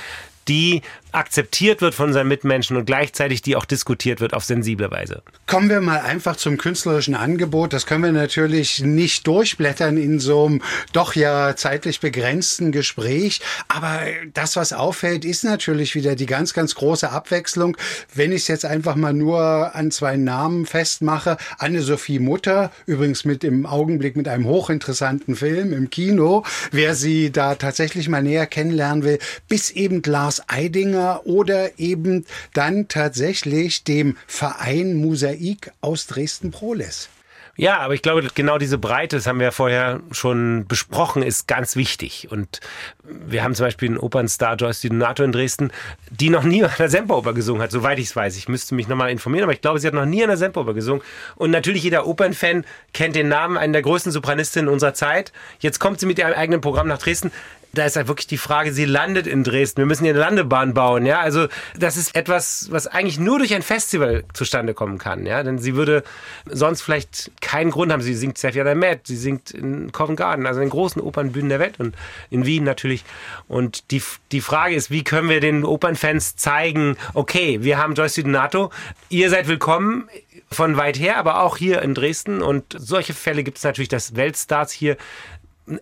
die 0.48 0.82
akzeptiert 1.12 1.80
wird 1.80 1.94
von 1.94 2.12
seinen 2.12 2.28
Mitmenschen 2.28 2.76
und 2.76 2.86
gleichzeitig 2.86 3.40
die 3.40 3.56
auch 3.56 3.64
diskutiert 3.64 4.20
wird 4.20 4.34
auf 4.34 4.44
sensible 4.44 4.90
Weise. 4.90 5.22
Kommen 5.46 5.70
wir 5.70 5.80
mal 5.80 6.00
einfach 6.00 6.36
zum 6.36 6.58
künstlerischen 6.58 7.14
Angebot. 7.14 7.72
Das 7.72 7.86
können 7.86 8.02
wir 8.02 8.12
natürlich 8.12 8.80
nicht 8.80 9.26
durchblättern 9.26 9.96
in 9.96 10.18
so 10.18 10.46
einem 10.46 10.62
doch 10.92 11.14
ja 11.14 11.54
zeitlich 11.54 12.00
begrenzten 12.00 12.72
Gespräch. 12.72 13.40
Aber 13.68 14.00
das, 14.32 14.56
was 14.56 14.72
auffällt, 14.72 15.24
ist 15.24 15.44
natürlich 15.44 15.94
wieder 15.94 16.16
die 16.16 16.26
ganz, 16.26 16.52
ganz 16.52 16.74
große 16.74 17.10
Abwechslung. 17.10 17.76
Wenn 18.12 18.32
ich 18.32 18.42
es 18.42 18.48
jetzt 18.48 18.64
einfach 18.64 18.96
mal 18.96 19.12
nur 19.12 19.74
an 19.74 19.90
zwei 19.92 20.16
Namen 20.16 20.66
festmache. 20.66 21.36
Anne-Sophie 21.58 22.18
Mutter, 22.18 22.72
übrigens 22.86 23.24
mit 23.24 23.44
im 23.44 23.66
Augenblick 23.66 24.16
mit 24.16 24.26
einem 24.26 24.46
hochinteressanten 24.46 25.36
Film 25.36 25.72
im 25.72 25.90
Kino. 25.90 26.44
Wer 26.72 26.96
sie 26.96 27.30
da 27.30 27.54
tatsächlich 27.54 28.08
mal 28.08 28.22
näher 28.22 28.46
kennenlernen 28.46 29.04
will, 29.04 29.18
bis 29.48 29.70
eben 29.70 30.02
Lars 30.04 30.33
Eidinger 30.48 31.22
oder 31.24 31.78
eben 31.78 32.24
dann 32.52 32.88
tatsächlich 32.88 33.84
dem 33.84 34.16
Verein 34.26 34.94
Mosaik 34.94 35.72
aus 35.80 36.06
Dresden-Proles. 36.06 37.08
Ja, 37.56 37.78
aber 37.78 37.94
ich 37.94 38.02
glaube, 38.02 38.26
genau 38.34 38.58
diese 38.58 38.78
Breite, 38.78 39.14
das 39.16 39.28
haben 39.28 39.38
wir 39.38 39.44
ja 39.44 39.50
vorher 39.52 40.00
schon 40.10 40.66
besprochen, 40.66 41.22
ist 41.22 41.46
ganz 41.46 41.76
wichtig. 41.76 42.28
Und 42.30 42.58
wir 43.04 43.44
haben 43.44 43.54
zum 43.54 43.66
Beispiel 43.66 43.90
einen 43.90 43.98
Opernstar 43.98 44.56
Joyce 44.56 44.80
Di 44.80 44.88
Donato 44.88 45.22
in 45.22 45.30
Dresden, 45.30 45.70
die 46.10 46.30
noch 46.30 46.42
nie 46.42 46.64
an 46.64 46.72
der 46.78 46.88
Semperoper 46.88 47.32
gesungen 47.32 47.62
hat, 47.62 47.70
soweit 47.70 48.00
ich 48.00 48.06
es 48.06 48.16
weiß. 48.16 48.36
Ich 48.36 48.48
müsste 48.48 48.74
mich 48.74 48.88
nochmal 48.88 49.10
informieren, 49.10 49.44
aber 49.44 49.52
ich 49.52 49.60
glaube, 49.60 49.78
sie 49.78 49.86
hat 49.86 49.94
noch 49.94 50.04
nie 50.04 50.22
an 50.24 50.30
der 50.30 50.36
Semperoper 50.36 50.74
gesungen. 50.74 51.02
Und 51.36 51.52
natürlich 51.52 51.84
jeder 51.84 52.08
Opernfan 52.08 52.64
kennt 52.92 53.14
den 53.14 53.28
Namen 53.28 53.56
einer 53.56 53.74
der 53.74 53.82
größten 53.82 54.10
Sopranistinnen 54.10 54.68
unserer 54.68 54.94
Zeit. 54.94 55.32
Jetzt 55.60 55.78
kommt 55.78 56.00
sie 56.00 56.06
mit 56.06 56.18
ihrem 56.18 56.32
eigenen 56.32 56.60
Programm 56.60 56.88
nach 56.88 56.98
Dresden 56.98 57.30
da 57.74 57.84
ist 57.84 57.96
halt 57.96 58.08
wirklich 58.08 58.26
die 58.26 58.38
Frage, 58.38 58.72
sie 58.72 58.84
landet 58.84 59.26
in 59.26 59.44
Dresden. 59.44 59.78
Wir 59.78 59.86
müssen 59.86 60.04
hier 60.04 60.12
eine 60.12 60.20
Landebahn 60.20 60.74
bauen, 60.74 61.06
ja. 61.06 61.20
Also, 61.20 61.48
das 61.78 61.96
ist 61.96 62.14
etwas, 62.16 62.68
was 62.70 62.86
eigentlich 62.86 63.18
nur 63.18 63.38
durch 63.38 63.54
ein 63.54 63.62
Festival 63.62 64.24
zustande 64.32 64.74
kommen 64.74 64.98
kann, 64.98 65.26
ja. 65.26 65.42
Denn 65.42 65.58
sie 65.58 65.74
würde 65.74 66.02
sonst 66.46 66.82
vielleicht 66.82 67.32
keinen 67.40 67.70
Grund 67.70 67.92
haben. 67.92 68.02
Sie 68.02 68.14
singt 68.14 68.42
an 68.44 68.52
der 68.52 68.74
Met, 68.74 69.06
sie 69.06 69.16
singt 69.16 69.50
in 69.50 69.92
Covent 69.92 70.18
Garden, 70.18 70.46
also 70.46 70.60
in 70.60 70.70
großen 70.70 71.00
Opernbühnen 71.00 71.48
der 71.48 71.58
Welt 71.58 71.78
und 71.78 71.94
in 72.30 72.46
Wien 72.46 72.64
natürlich. 72.64 73.04
Und 73.48 73.90
die, 73.90 74.02
die 74.32 74.40
Frage 74.40 74.74
ist, 74.74 74.90
wie 74.90 75.04
können 75.04 75.28
wir 75.28 75.40
den 75.40 75.64
Opernfans 75.64 76.36
zeigen, 76.36 76.96
okay, 77.14 77.58
wir 77.62 77.78
haben 77.78 77.94
Joyce 77.94 78.16
Donato, 78.16 78.70
ihr 79.08 79.30
seid 79.30 79.48
willkommen, 79.48 80.08
von 80.50 80.76
weit 80.76 80.98
her, 80.98 81.16
aber 81.16 81.42
auch 81.42 81.56
hier 81.56 81.82
in 81.82 81.94
Dresden. 81.94 82.42
Und 82.42 82.64
solche 82.76 83.12
Fälle 83.12 83.44
gibt 83.44 83.58
es 83.58 83.64
natürlich, 83.64 83.88
dass 83.88 84.16
Weltstars 84.16 84.72
hier 84.72 84.96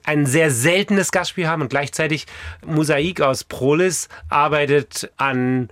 ein 0.04 0.26
sehr 0.26 0.50
seltenes 0.50 1.10
Gastspiel 1.10 1.48
haben 1.48 1.62
und 1.62 1.68
gleichzeitig 1.68 2.26
Mosaik 2.64 3.20
aus 3.20 3.44
Prolis 3.44 4.08
arbeitet 4.28 5.10
an 5.16 5.68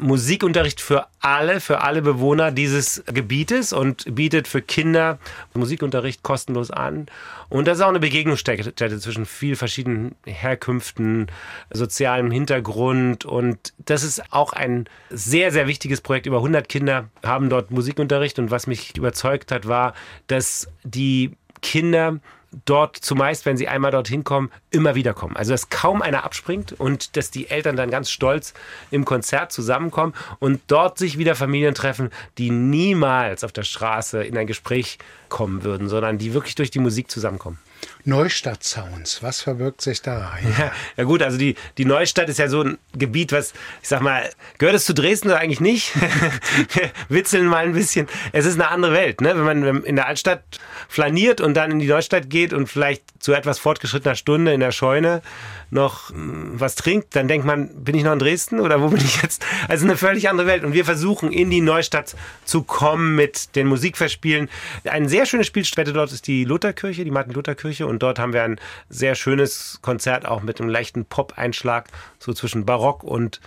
Musikunterricht 0.00 0.80
für 0.80 1.06
alle, 1.20 1.60
für 1.60 1.82
alle 1.82 2.02
Bewohner 2.02 2.50
dieses 2.50 3.02
Gebietes 3.06 3.72
und 3.72 4.14
bietet 4.14 4.48
für 4.48 4.62
Kinder 4.62 5.18
Musikunterricht 5.54 6.22
kostenlos 6.22 6.70
an. 6.70 7.06
Und 7.48 7.68
das 7.68 7.78
ist 7.78 7.84
auch 7.84 7.90
eine 7.90 8.00
Begegnungsstätte 8.00 8.98
zwischen 8.98 9.26
viel 9.26 9.56
verschiedenen 9.56 10.14
Herkünften, 10.24 11.26
sozialem 11.70 12.30
Hintergrund. 12.30 13.24
Und 13.24 13.74
das 13.78 14.02
ist 14.02 14.22
auch 14.32 14.52
ein 14.52 14.88
sehr, 15.10 15.52
sehr 15.52 15.66
wichtiges 15.66 16.00
Projekt. 16.00 16.26
Über 16.26 16.38
100 16.38 16.68
Kinder 16.68 17.08
haben 17.24 17.50
dort 17.50 17.70
Musikunterricht. 17.70 18.38
Und 18.38 18.50
was 18.50 18.66
mich 18.66 18.96
überzeugt 18.96 19.52
hat, 19.52 19.68
war, 19.68 19.94
dass 20.28 20.68
die 20.82 21.32
Kinder 21.60 22.20
dort 22.64 22.96
zumeist, 22.96 23.46
wenn 23.46 23.56
sie 23.56 23.68
einmal 23.68 23.90
dorthin 23.90 24.24
kommen, 24.24 24.50
immer 24.70 24.94
wieder 24.94 25.14
kommen. 25.14 25.36
Also 25.36 25.52
dass 25.52 25.70
kaum 25.70 26.02
einer 26.02 26.24
abspringt 26.24 26.72
und 26.72 27.16
dass 27.16 27.30
die 27.30 27.48
Eltern 27.48 27.76
dann 27.76 27.90
ganz 27.90 28.10
stolz 28.10 28.54
im 28.90 29.04
Konzert 29.04 29.52
zusammenkommen 29.52 30.14
und 30.38 30.60
dort 30.66 30.98
sich 30.98 31.18
wieder 31.18 31.34
Familien 31.34 31.74
treffen, 31.74 32.10
die 32.38 32.50
niemals 32.50 33.44
auf 33.44 33.52
der 33.52 33.62
Straße 33.62 34.22
in 34.24 34.36
ein 34.36 34.46
Gespräch 34.46 34.98
kommen 35.28 35.62
würden, 35.62 35.88
sondern 35.88 36.18
die 36.18 36.34
wirklich 36.34 36.54
durch 36.56 36.70
die 36.70 36.80
Musik 36.80 37.10
zusammenkommen. 37.10 37.58
Neustadt-Sounds, 38.04 39.22
was 39.22 39.42
verbirgt 39.42 39.80
sich 39.80 40.02
da? 40.02 40.32
Ja, 40.58 40.72
ja 40.96 41.04
gut, 41.04 41.22
also 41.22 41.38
die, 41.38 41.54
die 41.78 41.84
Neustadt 41.84 42.28
ist 42.28 42.38
ja 42.38 42.48
so 42.48 42.62
ein 42.62 42.78
Gebiet, 42.92 43.32
was, 43.32 43.52
ich 43.82 43.88
sag 43.88 44.00
mal, 44.00 44.28
gehört 44.58 44.74
es 44.74 44.84
zu 44.84 44.94
Dresden 44.94 45.28
oder 45.28 45.38
eigentlich 45.38 45.60
nicht? 45.60 45.92
Wir 46.74 46.90
witzeln 47.08 47.46
mal 47.46 47.64
ein 47.64 47.72
bisschen. 47.72 48.08
Es 48.32 48.46
ist 48.46 48.54
eine 48.54 48.68
andere 48.68 48.92
Welt, 48.92 49.20
ne? 49.20 49.36
Wenn 49.36 49.62
man 49.62 49.84
in 49.84 49.96
der 49.96 50.06
Altstadt 50.06 50.42
flaniert 50.88 51.40
und 51.40 51.54
dann 51.54 51.70
in 51.70 51.78
die 51.78 51.86
Neustadt 51.86 52.30
geht 52.30 52.52
und 52.52 52.66
vielleicht 52.66 53.02
zu 53.20 53.32
etwas 53.32 53.58
fortgeschrittener 53.58 54.16
Stunde 54.16 54.52
in 54.52 54.60
der 54.60 54.72
Scheune 54.72 55.22
noch 55.70 56.10
hm, 56.10 56.58
was 56.58 56.74
trinkt, 56.74 57.14
dann 57.14 57.28
denkt 57.28 57.46
man, 57.46 57.68
bin 57.84 57.94
ich 57.94 58.02
noch 58.02 58.12
in 58.12 58.18
Dresden 58.18 58.60
oder 58.60 58.80
wo 58.80 58.88
bin 58.88 59.00
ich 59.00 59.22
jetzt? 59.22 59.44
Also 59.68 59.84
eine 59.84 59.96
völlig 59.96 60.28
andere 60.28 60.46
Welt. 60.46 60.64
Und 60.64 60.72
wir 60.72 60.84
versuchen 60.84 61.30
in 61.32 61.50
die 61.50 61.60
Neustadt 61.60 62.16
zu 62.44 62.62
kommen 62.62 63.14
mit 63.14 63.54
den 63.56 63.66
Musikverspielen. 63.66 64.48
Ein 64.84 65.08
sehr 65.08 65.26
schöne 65.26 65.44
Spielstätte 65.44 65.92
dort 65.92 66.12
ist 66.12 66.26
die 66.26 66.44
Lutherkirche, 66.44 67.04
die 67.04 67.10
Martin-Luther-Kirche. 67.10 67.69
Und 67.78 68.02
dort 68.02 68.18
haben 68.18 68.32
wir 68.32 68.42
ein 68.42 68.60
sehr 68.88 69.14
schönes 69.14 69.78
Konzert 69.82 70.26
auch 70.26 70.42
mit 70.42 70.60
einem 70.60 70.70
leichten 70.70 71.04
Pop-Einschlag, 71.04 71.88
so 72.18 72.32
zwischen 72.32 72.66
Barock 72.66 73.04
und 73.04 73.40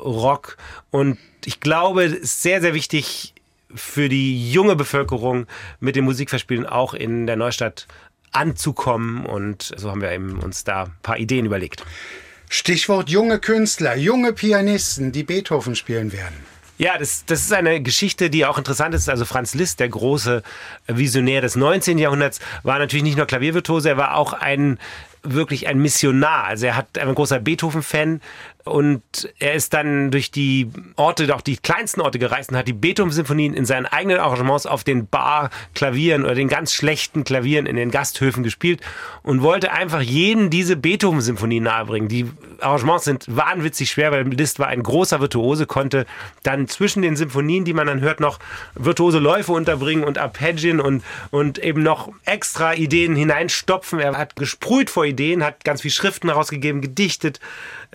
Rock. 0.00 0.56
Und 0.90 1.18
ich 1.44 1.60
glaube, 1.60 2.04
es 2.04 2.12
ist 2.12 2.42
sehr, 2.42 2.60
sehr 2.60 2.74
wichtig, 2.74 3.34
für 3.74 4.08
die 4.08 4.50
junge 4.50 4.76
Bevölkerung 4.76 5.46
mit 5.80 5.96
den 5.96 6.04
Musikverspielen 6.04 6.66
auch 6.66 6.94
in 6.94 7.26
der 7.26 7.36
Neustadt 7.36 7.86
anzukommen. 8.32 9.26
Und 9.26 9.74
so 9.76 9.90
haben 9.90 10.00
wir 10.00 10.10
eben 10.10 10.38
uns 10.40 10.64
da 10.64 10.84
ein 10.84 10.94
paar 11.02 11.18
Ideen 11.18 11.46
überlegt. 11.46 11.84
Stichwort 12.48 13.10
junge 13.10 13.38
Künstler, 13.38 13.94
junge 13.94 14.32
Pianisten, 14.32 15.12
die 15.12 15.22
Beethoven 15.22 15.76
spielen 15.76 16.12
werden. 16.12 16.36
Ja, 16.78 16.96
das, 16.96 17.24
das 17.26 17.40
ist 17.42 17.52
eine 17.52 17.82
Geschichte, 17.82 18.30
die 18.30 18.46
auch 18.46 18.56
interessant 18.56 18.94
ist. 18.94 19.08
Also 19.08 19.24
Franz 19.24 19.54
Liszt, 19.54 19.80
der 19.80 19.88
große 19.88 20.42
Visionär 20.86 21.40
des 21.40 21.56
19. 21.56 21.98
Jahrhunderts, 21.98 22.38
war 22.62 22.78
natürlich 22.78 23.02
nicht 23.02 23.16
nur 23.16 23.26
Klaviervirtuose, 23.26 23.90
er 23.90 23.96
war 23.96 24.14
auch 24.14 24.32
ein 24.32 24.78
wirklich 25.24 25.66
ein 25.66 25.78
Missionar. 25.78 26.44
Also 26.44 26.66
er 26.66 26.76
hat 26.76 26.96
ein 26.96 27.14
großer 27.14 27.40
Beethoven-Fan 27.40 28.20
und 28.70 29.32
er 29.38 29.54
ist 29.54 29.74
dann 29.74 30.10
durch 30.10 30.30
die 30.30 30.70
Orte, 30.96 31.34
auch 31.34 31.40
die 31.40 31.56
kleinsten 31.56 32.00
Orte 32.00 32.18
gereist 32.18 32.50
und 32.50 32.56
hat 32.56 32.68
die 32.68 32.72
Beethoven-Symphonien 32.72 33.54
in 33.54 33.64
seinen 33.64 33.86
eigenen 33.86 34.18
Arrangements 34.18 34.66
auf 34.66 34.84
den 34.84 35.06
Bar-Klavieren 35.06 36.24
oder 36.24 36.34
den 36.34 36.48
ganz 36.48 36.72
schlechten 36.72 37.24
Klavieren 37.24 37.66
in 37.66 37.76
den 37.76 37.90
Gasthöfen 37.90 38.42
gespielt 38.42 38.80
und 39.22 39.42
wollte 39.42 39.72
einfach 39.72 40.00
jeden 40.00 40.50
diese 40.50 40.76
Beethoven-Symphonien 40.76 41.64
nahebringen. 41.64 42.08
Die 42.08 42.30
Arrangements 42.60 43.04
sind 43.04 43.24
wahnwitzig 43.28 43.90
schwer, 43.90 44.12
weil 44.12 44.28
Liszt 44.28 44.58
war 44.58 44.68
ein 44.68 44.82
großer 44.82 45.20
Virtuose, 45.20 45.66
konnte 45.66 46.06
dann 46.42 46.68
zwischen 46.68 47.02
den 47.02 47.16
Symphonien, 47.16 47.64
die 47.64 47.72
man 47.72 47.86
dann 47.86 48.00
hört, 48.00 48.20
noch 48.20 48.38
virtuose 48.74 49.18
Läufe 49.18 49.52
unterbringen 49.52 50.04
und 50.04 50.18
Arpeggien 50.18 50.80
und, 50.80 51.04
und 51.30 51.58
eben 51.58 51.82
noch 51.82 52.10
extra 52.24 52.74
Ideen 52.74 53.16
hineinstopfen. 53.16 54.00
Er 54.00 54.16
hat 54.16 54.36
gesprüht 54.36 54.90
vor 54.90 55.04
Ideen, 55.04 55.44
hat 55.44 55.64
ganz 55.64 55.82
viel 55.82 55.90
Schriften 55.90 56.28
herausgegeben, 56.28 56.80
gedichtet, 56.80 57.40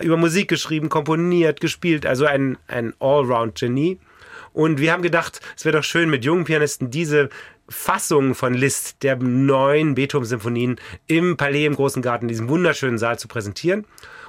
über 0.00 0.16
Musik 0.16 0.48
geschrieben, 0.48 0.88
komponiert, 0.88 1.60
gespielt, 1.60 2.06
also 2.06 2.26
ein, 2.26 2.58
ein 2.66 2.94
Allround-Genie. 3.00 3.98
Und 4.52 4.78
wir 4.78 4.92
haben 4.92 5.02
gedacht, 5.02 5.40
es 5.56 5.64
wäre 5.64 5.78
doch 5.78 5.84
schön, 5.84 6.10
mit 6.10 6.24
jungen 6.24 6.44
Pianisten 6.44 6.90
diese 6.90 7.28
Fassungen 7.68 8.34
von 8.34 8.54
Liszt 8.54 9.02
der 9.02 9.16
neuen 9.16 9.94
Beethoven-Symphonien 9.94 10.76
im 11.06 11.36
Palais 11.36 11.66
im 11.66 11.74
Großen 11.74 12.02
Garten, 12.02 12.26
in 12.26 12.28
diesem 12.28 12.48
wunderschönen 12.48 12.98
Saal 12.98 13.18
zu 13.18 13.26
präsentieren. 13.26 13.84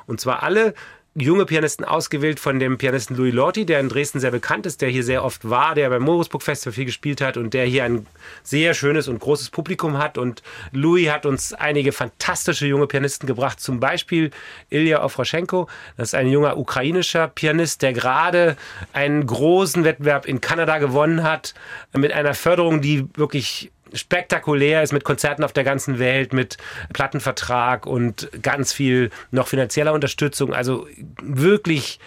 Und 0.08 0.20
zwar 0.20 0.44
alle 0.44 0.74
junge 1.18 1.46
Pianisten 1.46 1.86
ausgewählt 1.86 2.42
von 2.42 2.60
dem 2.60 2.78
Pianisten 2.78 3.16
Louis 3.16 3.34
Lorty, 3.34 3.66
der 3.66 3.80
in 3.80 3.88
Dresden 3.88 4.20
sehr 4.20 4.32
bekannt 4.32 4.66
ist, 4.66 4.82
der 4.82 4.90
hier 4.90 5.04
sehr 5.04 5.24
oft 5.24 5.50
war, 5.50 5.74
der 5.74 5.90
beim 5.90 6.04
Morisburg 6.04 6.44
Festival 6.44 6.74
viel 6.74 6.86
gespielt 6.86 7.22
hat 7.22 7.38
und 7.38 7.54
der 7.54 7.66
hier 7.66 7.86
ein 7.86 8.06
sehr 8.44 8.74
schönes 8.74 9.08
und 9.08 9.20
großes 9.20 9.50
Publikum 9.50 9.98
hat. 9.98 10.18
Und 10.18 10.44
Louis 10.74 11.10
hat 11.10 11.26
uns 11.26 11.54
einige 11.54 11.94
fantastische 11.94 12.68
junge 12.68 12.88
Pianisten 12.88 13.28
gebracht, 13.28 13.62
zum 13.62 13.80
Beispiel 13.80 14.32
Ilya 14.70 15.04
Ofroschenko. 15.04 15.70
Das 15.96 16.10
ist 16.10 16.16
ein 16.16 16.28
junger 16.28 16.58
ukrainischer 16.58 17.30
Pianist, 17.30 17.82
der 17.82 17.94
gerade 17.94 18.58
einen 18.92 19.26
großen 19.26 19.86
Wettbewerb 19.86 20.26
in 20.26 20.42
Kanada 20.42 20.80
gewonnen 20.80 21.24
hat, 21.24 21.54
mit 21.94 22.12
einer 22.12 22.34
Förderung, 22.34 22.82
die 22.82 23.08
wirklich 23.16 23.72
spektakulär 23.94 24.84
ist 24.84 24.94
mit 24.94 25.04
Konzerten 25.04 25.44
auf 25.44 25.54
der 25.54 25.64
ganzen 25.64 26.00
Welt, 26.00 26.34
mit 26.34 26.58
Plattenvertrag 26.94 27.86
und 27.86 28.30
ganz 28.42 28.74
viel 28.74 29.10
noch 29.32 29.48
finanzieller 29.48 29.94
Unterstützung. 29.94 30.54
Also 30.54 30.88
wirklich 31.22 32.00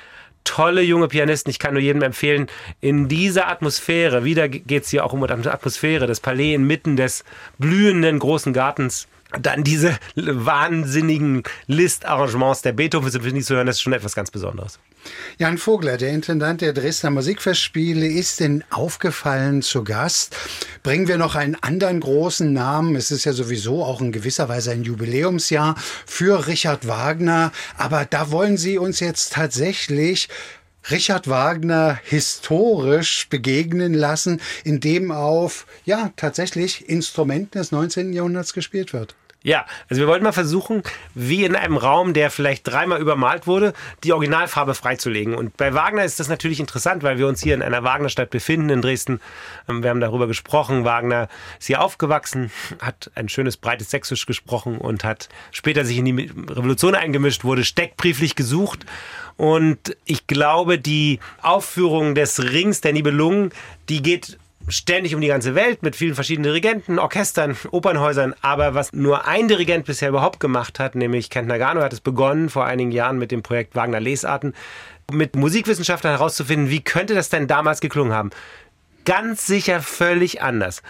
tolle 0.44 0.82
junge 0.82 1.08
Pianisten. 1.08 1.50
Ich 1.50 1.58
kann 1.58 1.74
nur 1.74 1.82
jedem 1.82 2.02
empfehlen, 2.02 2.48
in 2.80 3.08
dieser 3.08 3.48
Atmosphäre, 3.48 4.24
wieder 4.24 4.48
geht 4.48 4.84
es 4.84 4.90
hier 4.90 5.04
auch 5.04 5.12
um 5.12 5.26
die 5.26 5.48
Atmosphäre, 5.48 6.06
das 6.06 6.20
Palais 6.20 6.54
inmitten 6.54 6.96
des 6.96 7.24
blühenden 7.58 8.18
großen 8.18 8.52
Gartens 8.52 9.08
dann 9.40 9.62
diese 9.62 9.98
wahnsinnigen 10.16 11.42
Listarrangements 11.66 12.62
der 12.62 12.72
Beethoven-Symphonie 12.72 13.42
zu 13.42 13.56
hören, 13.56 13.66
das 13.66 13.76
ist 13.76 13.82
schon 13.82 13.92
etwas 13.92 14.14
ganz 14.14 14.30
Besonderes. 14.30 14.78
Jan 15.38 15.58
Vogler, 15.58 15.96
der 15.96 16.10
Intendant 16.10 16.60
der 16.60 16.72
Dresdner 16.72 17.10
Musikfestspiele, 17.10 18.06
ist 18.06 18.40
denn 18.40 18.64
aufgefallen 18.70 19.62
zu 19.62 19.84
Gast. 19.84 20.36
Bringen 20.82 21.08
wir 21.08 21.18
noch 21.18 21.34
einen 21.34 21.54
anderen 21.56 22.00
großen 22.00 22.52
Namen. 22.52 22.96
Es 22.96 23.10
ist 23.10 23.24
ja 23.24 23.32
sowieso 23.32 23.84
auch 23.84 24.00
in 24.00 24.12
gewisser 24.12 24.48
Weise 24.48 24.72
ein 24.72 24.82
Jubiläumsjahr 24.82 25.76
für 26.06 26.46
Richard 26.46 26.88
Wagner. 26.88 27.52
Aber 27.76 28.04
da 28.04 28.30
wollen 28.30 28.56
Sie 28.56 28.78
uns 28.78 29.00
jetzt 29.00 29.32
tatsächlich 29.32 30.28
Richard 30.90 31.28
Wagner 31.28 32.00
historisch 32.04 33.28
begegnen 33.28 33.94
lassen, 33.94 34.40
indem 34.64 35.10
auf, 35.10 35.66
ja, 35.84 36.12
tatsächlich 36.16 36.88
Instrumenten 36.88 37.58
des 37.58 37.72
19. 37.72 38.12
Jahrhunderts 38.12 38.54
gespielt 38.54 38.92
wird. 38.92 39.14
Ja, 39.44 39.66
also 39.88 40.00
wir 40.00 40.08
wollten 40.08 40.24
mal 40.24 40.32
versuchen, 40.32 40.82
wie 41.14 41.44
in 41.44 41.54
einem 41.54 41.76
Raum, 41.76 42.12
der 42.12 42.30
vielleicht 42.30 42.66
dreimal 42.66 43.00
übermalt 43.00 43.46
wurde, 43.46 43.72
die 44.02 44.12
Originalfarbe 44.12 44.74
freizulegen. 44.74 45.36
Und 45.36 45.56
bei 45.56 45.74
Wagner 45.74 46.04
ist 46.04 46.18
das 46.18 46.28
natürlich 46.28 46.58
interessant, 46.58 47.04
weil 47.04 47.18
wir 47.18 47.28
uns 47.28 47.40
hier 47.40 47.54
in 47.54 47.62
einer 47.62 47.84
Wagnerstadt 47.84 48.30
befinden, 48.30 48.68
in 48.68 48.82
Dresden. 48.82 49.20
Ähm, 49.68 49.84
wir 49.84 49.90
haben 49.90 50.00
darüber 50.00 50.26
gesprochen. 50.26 50.84
Wagner 50.84 51.28
ist 51.60 51.68
hier 51.68 51.80
aufgewachsen, 51.80 52.50
hat 52.80 53.12
ein 53.14 53.28
schönes 53.28 53.56
breites 53.56 53.90
Sächsisch 53.90 54.26
gesprochen 54.26 54.76
und 54.76 55.04
hat 55.04 55.28
später 55.52 55.84
sich 55.84 55.98
in 55.98 56.04
die 56.06 56.30
Revolution 56.50 56.96
eingemischt, 56.96 57.44
wurde 57.44 57.64
steckbrieflich 57.64 58.34
gesucht. 58.34 58.86
Und 59.36 59.96
ich 60.04 60.26
glaube, 60.26 60.80
die 60.80 61.20
Aufführung 61.42 62.16
des 62.16 62.42
Rings 62.42 62.80
der 62.80 62.92
Nibelungen, 62.92 63.52
die 63.88 64.02
geht 64.02 64.36
ständig 64.70 65.14
um 65.14 65.20
die 65.20 65.28
ganze 65.28 65.54
Welt 65.54 65.82
mit 65.82 65.96
vielen 65.96 66.14
verschiedenen 66.14 66.44
Dirigenten, 66.44 66.98
Orchestern, 66.98 67.56
Opernhäusern. 67.70 68.34
Aber 68.42 68.74
was 68.74 68.92
nur 68.92 69.26
ein 69.26 69.48
Dirigent 69.48 69.86
bisher 69.86 70.08
überhaupt 70.08 70.40
gemacht 70.40 70.78
hat, 70.78 70.94
nämlich 70.94 71.30
Kent 71.30 71.48
Nagano, 71.48 71.80
hat 71.80 71.92
es 71.92 72.00
begonnen 72.00 72.48
vor 72.48 72.66
einigen 72.66 72.90
Jahren 72.90 73.18
mit 73.18 73.30
dem 73.30 73.42
Projekt 73.42 73.74
Wagner 73.74 74.00
Lesarten, 74.00 74.54
mit 75.10 75.36
Musikwissenschaftlern 75.36 76.16
herauszufinden, 76.16 76.70
wie 76.70 76.80
könnte 76.80 77.14
das 77.14 77.28
denn 77.28 77.46
damals 77.46 77.80
geklungen 77.80 78.12
haben. 78.12 78.30
Ganz 79.04 79.46
sicher 79.46 79.80
völlig 79.80 80.42
anders 80.42 80.82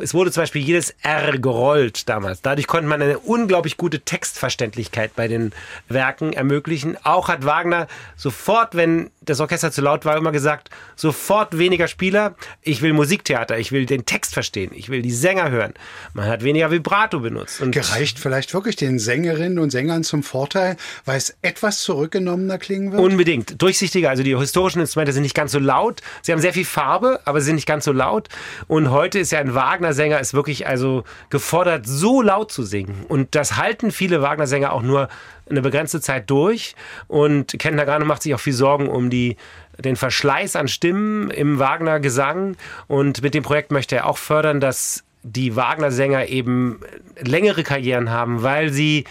es 0.00 0.14
wurde 0.14 0.30
zum 0.32 0.42
Beispiel 0.42 0.62
jedes 0.62 0.94
R 1.02 1.38
gerollt 1.38 2.08
damals. 2.08 2.42
Dadurch 2.42 2.66
konnte 2.66 2.88
man 2.88 3.02
eine 3.02 3.18
unglaublich 3.18 3.76
gute 3.76 4.00
Textverständlichkeit 4.00 5.16
bei 5.16 5.28
den 5.28 5.52
Werken 5.88 6.32
ermöglichen. 6.32 6.96
Auch 7.04 7.28
hat 7.28 7.44
Wagner 7.44 7.86
sofort, 8.16 8.76
wenn 8.76 9.10
das 9.22 9.40
Orchester 9.40 9.72
zu 9.72 9.82
laut 9.82 10.04
war, 10.04 10.16
immer 10.16 10.32
gesagt, 10.32 10.70
sofort 10.94 11.58
weniger 11.58 11.88
Spieler. 11.88 12.34
Ich 12.62 12.82
will 12.82 12.92
Musiktheater, 12.92 13.58
ich 13.58 13.72
will 13.72 13.86
den 13.86 14.06
Text 14.06 14.34
verstehen, 14.34 14.70
ich 14.74 14.88
will 14.88 15.02
die 15.02 15.10
Sänger 15.10 15.50
hören. 15.50 15.74
Man 16.14 16.26
hat 16.26 16.44
weniger 16.44 16.70
Vibrato 16.70 17.20
benutzt. 17.20 17.60
Und 17.60 17.72
Gereicht 17.72 18.18
vielleicht 18.18 18.54
wirklich 18.54 18.76
den 18.76 18.98
Sängerinnen 18.98 19.58
und 19.58 19.70
Sängern 19.70 20.04
zum 20.04 20.22
Vorteil, 20.22 20.76
weil 21.04 21.16
es 21.16 21.36
etwas 21.42 21.80
zurückgenommener 21.80 22.58
klingen 22.58 22.92
wird? 22.92 23.02
Unbedingt. 23.02 23.60
Durchsichtiger. 23.60 24.10
Also 24.10 24.22
die 24.22 24.36
historischen 24.36 24.80
Instrumente 24.80 25.12
sind 25.12 25.22
nicht 25.22 25.34
ganz 25.34 25.52
so 25.52 25.58
laut. 25.58 26.00
Sie 26.22 26.32
haben 26.32 26.40
sehr 26.40 26.52
viel 26.52 26.64
Farbe, 26.64 27.20
aber 27.24 27.40
sie 27.40 27.46
sind 27.46 27.56
nicht 27.56 27.66
ganz 27.66 27.84
so 27.84 27.92
laut. 27.92 28.28
Und 28.68 28.90
heute 28.90 29.18
ist 29.18 29.32
ja 29.32 29.40
ein 29.40 29.54
Wagner 29.54 29.85
Wagner-Sänger 29.86 30.18
ist 30.18 30.34
wirklich 30.34 30.66
also 30.66 31.04
gefordert, 31.30 31.86
so 31.86 32.20
laut 32.20 32.50
zu 32.50 32.64
singen. 32.64 33.04
Und 33.08 33.34
das 33.34 33.56
halten 33.56 33.92
viele 33.92 34.20
Wagner-Sänger 34.20 34.72
auch 34.72 34.82
nur 34.82 35.08
eine 35.48 35.62
begrenzte 35.62 36.00
Zeit 36.00 36.28
durch. 36.28 36.74
Und 37.06 37.56
Ken 37.58 37.76
Nagano 37.76 38.04
macht 38.04 38.22
sich 38.22 38.34
auch 38.34 38.40
viel 38.40 38.52
Sorgen 38.52 38.88
um 38.88 39.10
die 39.10 39.36
den 39.78 39.96
Verschleiß 39.96 40.56
an 40.56 40.68
Stimmen 40.68 41.30
im 41.30 41.58
Wagner-Gesang. 41.58 42.56
Und 42.88 43.22
mit 43.22 43.34
dem 43.34 43.44
Projekt 43.44 43.70
möchte 43.70 43.96
er 43.96 44.06
auch 44.06 44.18
fördern, 44.18 44.60
dass 44.60 45.04
die 45.22 45.54
Wagner-Sänger 45.54 46.26
eben 46.28 46.80
längere 47.20 47.62
Karrieren 47.62 48.10
haben, 48.10 48.42
weil 48.42 48.72
sie 48.72 49.04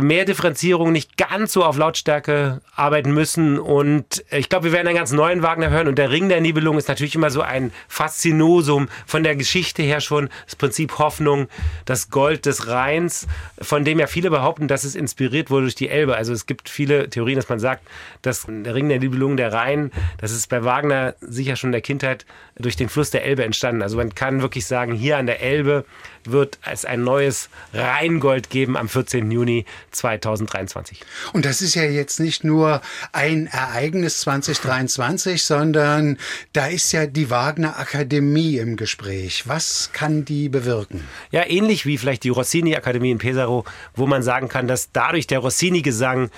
mehr 0.00 0.24
Differenzierung, 0.24 0.92
nicht 0.92 1.16
ganz 1.16 1.52
so 1.52 1.64
auf 1.64 1.76
Lautstärke 1.76 2.60
arbeiten 2.74 3.12
müssen. 3.12 3.58
Und 3.58 4.24
ich 4.30 4.48
glaube, 4.48 4.66
wir 4.66 4.72
werden 4.72 4.88
einen 4.88 4.96
ganz 4.96 5.12
neuen 5.12 5.42
Wagner 5.42 5.70
hören. 5.70 5.88
Und 5.88 5.98
der 5.98 6.10
Ring 6.10 6.28
der 6.28 6.40
Nibelung 6.40 6.78
ist 6.78 6.88
natürlich 6.88 7.14
immer 7.14 7.30
so 7.30 7.42
ein 7.42 7.72
Faszinosum 7.88 8.88
von 9.06 9.22
der 9.22 9.36
Geschichte 9.36 9.82
her 9.82 10.00
schon. 10.00 10.28
Das 10.46 10.56
Prinzip 10.56 10.98
Hoffnung, 10.98 11.48
das 11.84 12.10
Gold 12.10 12.46
des 12.46 12.68
Rheins, 12.68 13.26
von 13.60 13.84
dem 13.84 13.98
ja 13.98 14.06
viele 14.06 14.30
behaupten, 14.30 14.68
dass 14.68 14.84
es 14.84 14.94
inspiriert 14.94 15.50
wurde 15.50 15.62
durch 15.62 15.74
die 15.74 15.88
Elbe. 15.88 16.16
Also 16.16 16.32
es 16.32 16.46
gibt 16.46 16.68
viele 16.68 17.10
Theorien, 17.10 17.36
dass 17.36 17.48
man 17.48 17.58
sagt, 17.58 17.86
dass 18.22 18.46
der 18.48 18.74
Ring 18.74 18.88
der 18.88 18.98
Nibelung, 18.98 19.36
der 19.36 19.52
Rhein, 19.52 19.90
das 20.18 20.32
ist 20.32 20.48
bei 20.48 20.64
Wagner 20.64 21.14
sicher 21.20 21.56
schon 21.56 21.68
in 21.68 21.72
der 21.72 21.80
Kindheit 21.80 22.24
durch 22.56 22.76
den 22.76 22.88
Fluss 22.88 23.10
der 23.10 23.24
Elbe 23.24 23.44
entstanden. 23.44 23.82
Also 23.82 23.96
man 23.96 24.14
kann 24.14 24.42
wirklich 24.42 24.66
sagen, 24.66 24.92
hier 24.92 25.18
an 25.18 25.26
der 25.26 25.42
Elbe 25.42 25.84
wird 26.30 26.58
es 26.70 26.84
ein 26.84 27.04
neues 27.04 27.48
Rheingold 27.72 28.50
geben 28.50 28.76
am 28.76 28.88
14. 28.88 29.30
Juni 29.30 29.64
2023. 29.90 31.02
Und 31.32 31.44
das 31.44 31.62
ist 31.62 31.74
ja 31.74 31.84
jetzt 31.84 32.20
nicht 32.20 32.44
nur 32.44 32.80
ein 33.12 33.46
Ereignis 33.46 34.20
2023, 34.20 35.42
sondern 35.42 36.18
da 36.52 36.66
ist 36.66 36.92
ja 36.92 37.06
die 37.06 37.30
Wagner 37.30 37.78
Akademie 37.78 38.58
im 38.58 38.76
Gespräch. 38.76 39.48
Was 39.48 39.90
kann 39.92 40.24
die 40.24 40.48
bewirken? 40.48 41.02
Ja, 41.30 41.46
ähnlich 41.46 41.86
wie 41.86 41.98
vielleicht 41.98 42.24
die 42.24 42.30
Rossini 42.30 42.76
Akademie 42.76 43.10
in 43.10 43.18
Pesaro, 43.18 43.64
wo 43.94 44.06
man 44.06 44.22
sagen 44.22 44.48
kann, 44.48 44.68
dass 44.68 44.92
dadurch 44.92 45.26
der 45.26 45.40
Rossini-Gesang 45.40 46.30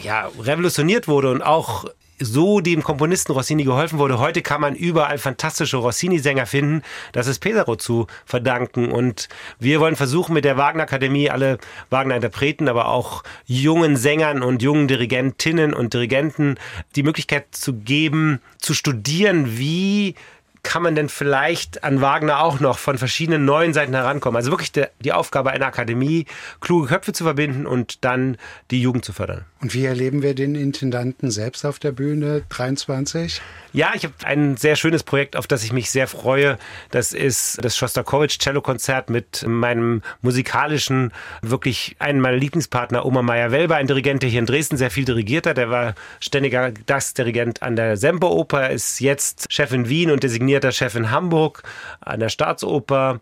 ja, 0.00 0.30
revolutioniert 0.38 1.08
wurde 1.08 1.30
und 1.30 1.42
auch 1.42 1.84
so 2.24 2.60
dem 2.60 2.82
Komponisten 2.82 3.32
Rossini 3.32 3.64
geholfen 3.64 3.98
wurde. 3.98 4.18
Heute 4.18 4.42
kann 4.42 4.60
man 4.60 4.74
überall 4.74 5.18
fantastische 5.18 5.76
Rossini-Sänger 5.76 6.46
finden. 6.46 6.82
Das 7.12 7.26
ist 7.26 7.40
Pesaro 7.40 7.76
zu 7.76 8.06
verdanken. 8.24 8.90
Und 8.90 9.28
wir 9.58 9.80
wollen 9.80 9.96
versuchen, 9.96 10.34
mit 10.34 10.44
der 10.44 10.56
Wagner 10.56 10.84
Akademie 10.84 11.30
alle 11.30 11.58
Wagner-Interpreten, 11.90 12.68
aber 12.68 12.88
auch 12.88 13.22
jungen 13.46 13.96
Sängern 13.96 14.42
und 14.42 14.62
jungen 14.62 14.88
Dirigentinnen 14.88 15.74
und 15.74 15.94
Dirigenten 15.94 16.56
die 16.96 17.02
Möglichkeit 17.02 17.46
zu 17.52 17.74
geben, 17.74 18.40
zu 18.58 18.74
studieren, 18.74 19.58
wie 19.58 20.14
kann 20.62 20.82
man 20.82 20.94
denn 20.94 21.08
vielleicht 21.08 21.82
an 21.84 22.00
Wagner 22.00 22.42
auch 22.42 22.60
noch 22.60 22.78
von 22.78 22.98
verschiedenen 22.98 23.44
neuen 23.44 23.72
Seiten 23.72 23.94
herankommen? 23.94 24.36
Also 24.36 24.50
wirklich 24.50 24.72
die 24.72 25.12
Aufgabe 25.12 25.50
einer 25.50 25.66
Akademie, 25.66 26.26
kluge 26.60 26.88
Köpfe 26.88 27.12
zu 27.12 27.24
verbinden 27.24 27.66
und 27.66 28.04
dann 28.04 28.36
die 28.70 28.80
Jugend 28.80 29.04
zu 29.04 29.12
fördern. 29.12 29.44
Und 29.62 29.74
wie 29.74 29.84
erleben 29.84 30.22
wir 30.22 30.34
den 30.34 30.56
Intendanten 30.56 31.30
selbst 31.30 31.64
auf 31.64 31.78
der 31.78 31.92
Bühne 31.92 32.42
23? 32.48 33.40
Ja, 33.72 33.92
ich 33.94 34.02
habe 34.02 34.14
ein 34.24 34.56
sehr 34.56 34.74
schönes 34.74 35.04
Projekt, 35.04 35.36
auf 35.36 35.46
das 35.46 35.62
ich 35.62 35.72
mich 35.72 35.88
sehr 35.88 36.08
freue. 36.08 36.58
Das 36.90 37.12
ist 37.12 37.64
das 37.64 37.76
Shostakovich 37.76 38.40
Cello-Konzert 38.40 39.08
mit 39.08 39.46
meinem 39.46 40.02
musikalischen, 40.20 41.12
wirklich 41.42 41.94
einem 42.00 42.20
meiner 42.20 42.38
Lieblingspartner, 42.38 43.06
Oma 43.06 43.22
Meyer-Welber, 43.22 43.76
ein 43.76 43.86
Dirigent, 43.86 44.24
der 44.24 44.30
hier 44.30 44.40
in 44.40 44.46
Dresden 44.46 44.76
sehr 44.76 44.90
viel 44.90 45.04
dirigiert 45.04 45.46
hat. 45.46 45.58
Der 45.58 45.70
war 45.70 45.94
ständiger 46.18 46.72
Gastdirigent 46.72 47.62
an 47.62 47.76
der 47.76 47.96
Semperoper, 47.96 48.68
ist 48.70 48.98
jetzt 48.98 49.46
Chef 49.52 49.72
in 49.72 49.88
Wien 49.88 50.10
und 50.10 50.24
designierter 50.24 50.72
Chef 50.72 50.96
in 50.96 51.12
Hamburg 51.12 51.62
an 52.00 52.18
der 52.18 52.30
Staatsoper 52.30 53.20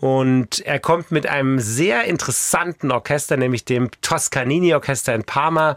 und 0.00 0.60
er 0.60 0.78
kommt 0.78 1.10
mit 1.10 1.26
einem 1.26 1.58
sehr 1.58 2.04
interessanten 2.04 2.90
Orchester, 2.90 3.36
nämlich 3.36 3.66
dem 3.66 3.90
Toscanini-Orchester 4.00 5.14
in 5.14 5.24
Parma. 5.24 5.76